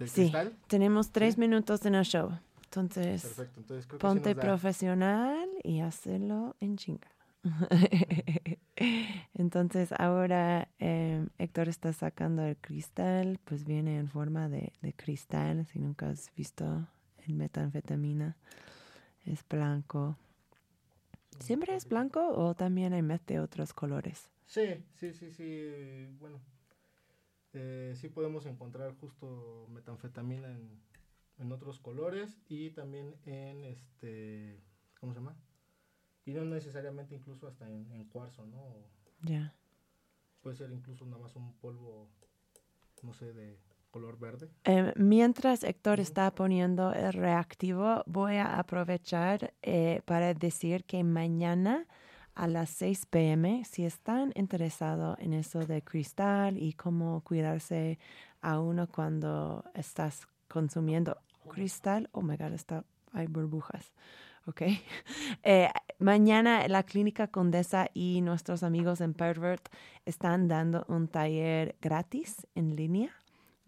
[0.00, 0.22] del Sí.
[0.22, 0.52] cristal.
[0.66, 1.40] Tenemos tres Sí.
[1.40, 2.30] minutos en el show.
[2.74, 7.08] Entonces, Perfecto, entonces creo que sí ponte profesional y hazlo en chinga.
[9.34, 15.66] Entonces ahora eh, Héctor está sacando el cristal, pues viene en forma de, de cristal,
[15.66, 16.88] si nunca has visto
[17.26, 18.36] el metanfetamina,
[19.24, 20.16] es blanco.
[21.38, 24.30] ¿Siempre es blanco o también hay mete otros colores?
[24.46, 26.06] Sí, sí, sí, sí.
[26.18, 26.40] Bueno,
[27.52, 30.80] eh, sí podemos encontrar justo metanfetamina en,
[31.38, 34.60] en otros colores y también en este,
[35.00, 35.36] ¿cómo se llama?
[36.24, 38.62] Y no necesariamente incluso hasta en, en cuarzo, ¿no?
[38.62, 38.86] O
[39.22, 39.54] Ya.
[40.40, 42.08] puede ser incluso nada más un polvo,
[43.02, 43.58] no sé, de
[43.90, 44.48] color verde.
[44.64, 51.86] Eh, mientras Héctor está poniendo el reactivo, voy a aprovechar eh, para decir que mañana
[52.34, 53.64] a las 6 pm.
[53.64, 57.98] Si están interesados en eso de cristal y cómo cuidarse
[58.40, 61.18] a uno cuando estás consumiendo
[61.50, 63.92] cristal, oh my god, está, hay burbujas.
[64.46, 64.62] Ok.
[65.42, 69.68] Eh, mañana la Clínica Condesa y nuestros amigos en Pervert
[70.06, 73.10] están dando un taller gratis en línea,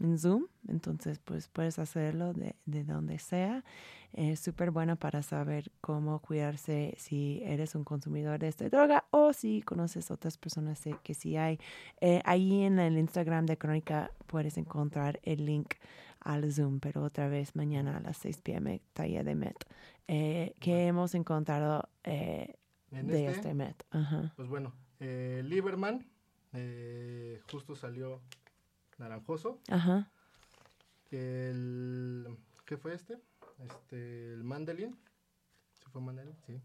[0.01, 0.47] en Zoom.
[0.69, 3.63] Entonces, pues puedes hacerlo de, de donde sea.
[4.13, 9.33] Es súper bueno para saber cómo cuidarse si eres un consumidor de esta droga o
[9.35, 11.59] si conoces otras personas que sí hay.
[12.01, 15.75] Eh, ahí en el Instagram de Crónica puedes encontrar el link
[16.27, 19.57] al Zoom, pero otra vez mañana a las 6 pm, taller de MET,
[20.09, 22.55] eh, que hemos encontrado eh,
[22.91, 23.83] En de este, este MET.
[23.91, 24.33] Ajá.
[24.37, 26.05] pues bueno, eh, Lieberman,
[26.53, 28.21] eh, justo salió
[28.99, 29.61] naranjoso.
[29.69, 30.11] Ajá.
[31.11, 33.19] El, ¿Qué fue este?
[33.65, 34.97] Este, el Mandelin.
[35.75, 36.35] ¿Sí fue Mandelin?
[36.47, 36.61] Sí.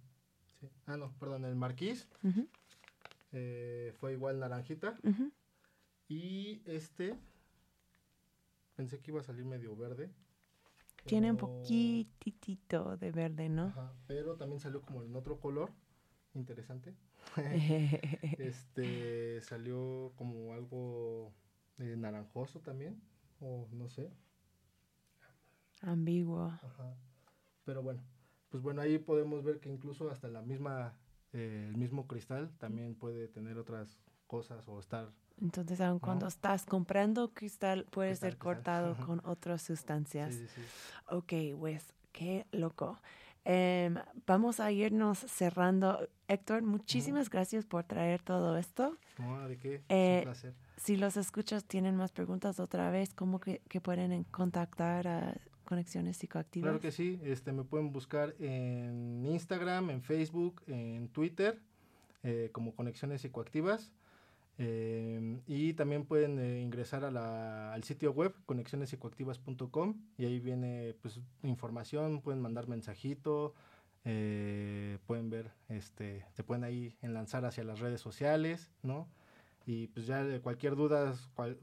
[0.59, 0.70] sí.
[0.88, 2.07] Ah, no, perdón, el Marquís.
[3.32, 4.97] eh, fue igual naranjita.
[6.07, 7.16] Y este,
[8.76, 10.12] pensé que iba a salir medio verde.
[11.06, 13.68] Tiene un poquitito de verde, ¿no?
[13.68, 15.72] Ajá, pero también salió como en otro color.
[16.34, 16.96] Interesante.
[18.38, 21.34] este salió como algo
[21.80, 23.02] eh, naranjoso también.
[23.40, 24.12] O no sé.
[25.82, 26.46] Ambiguo.
[26.46, 26.96] Ajá.
[27.66, 28.04] Pero bueno,
[28.50, 30.94] pues bueno, ahí podemos ver que incluso hasta la misma,
[31.34, 33.98] eh, el mismo cristal también puede tener otras
[34.32, 35.10] cosas o estar.
[35.42, 36.30] Entonces, aun cuando No.
[36.30, 40.34] estás comprando cristal, puede Cristal, ser cortado con otras sustancias.
[40.36, 40.62] Sí, sí.
[41.10, 42.98] Ok, pues, qué loco.
[43.44, 43.96] Em,
[44.28, 46.08] vamos a irnos cerrando.
[46.28, 48.96] Héctor, muchísimas gracias por traer todo esto.
[49.18, 49.76] No, ¿de qué?
[49.76, 50.54] Es Eh, un placer.
[50.78, 55.36] Si los escuchas tienen más preguntas otra vez, ¿cómo que, que pueden en- contactar a
[55.66, 56.66] Conexiones Psicoactivas?
[56.70, 61.60] Claro que sí, este, me pueden buscar en Instagram, en Facebook, en Twitter,
[62.24, 63.92] eh, como Conexiones Psicoactivas.
[64.64, 70.93] Eh, y también pueden eh, ingresar a la- al sitio web conexionespsicoactivas.com y ahí viene
[71.01, 73.55] pues información, pueden mandar mensajito,
[74.05, 79.07] eh, pueden ver, este, se pueden ahí enlazar hacia las redes sociales, ¿no?
[79.66, 81.16] Y pues ya cualquier duda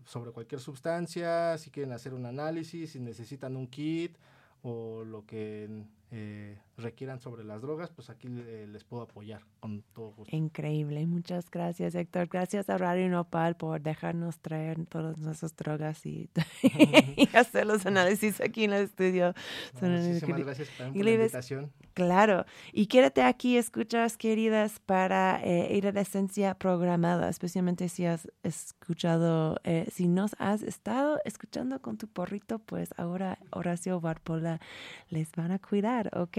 [0.04, 4.16] sobre cualquier sustancia, si quieren hacer un análisis, si necesitan un kit
[4.62, 9.82] o lo que eh, requieran sobre las drogas, pues aquí eh, les puedo apoyar con
[9.94, 10.34] todo gusto.
[10.34, 12.28] Increíble, muchas gracias Héctor.
[12.28, 16.30] Gracias a Radio Nopal por dejarnos traer todas nuestras drogas y,
[17.16, 19.34] y hacer los análisis aquí en el estudio.
[19.80, 21.72] Muchísimas gracias también por la invitación.
[21.94, 29.88] Claro, y quédate aquí, escuchas queridas, para eh, iridescencia programada, especialmente si has escuchado, eh,
[29.90, 34.60] si nos has estado escuchando con tu porrito, pues ahora Horacio Barpola
[35.08, 36.38] les van a cuidar, ¿ok?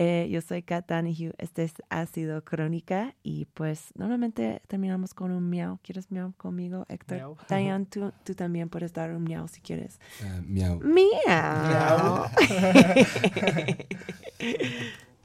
[0.00, 5.50] Eh, yo soy Kat Danihue, este es Ácido Crónica y pues normalmente terminamos con un
[5.50, 5.80] miau.
[5.82, 7.18] ¿Quieres miau conmigo, Héctor?
[7.18, 7.36] Miau.
[7.48, 9.98] Diane, tú, tú también puedes dar un miau si quieres.
[10.22, 10.78] Ah, miau.
[10.78, 12.26] Miau.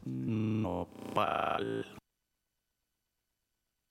[0.05, 1.85] Nopal.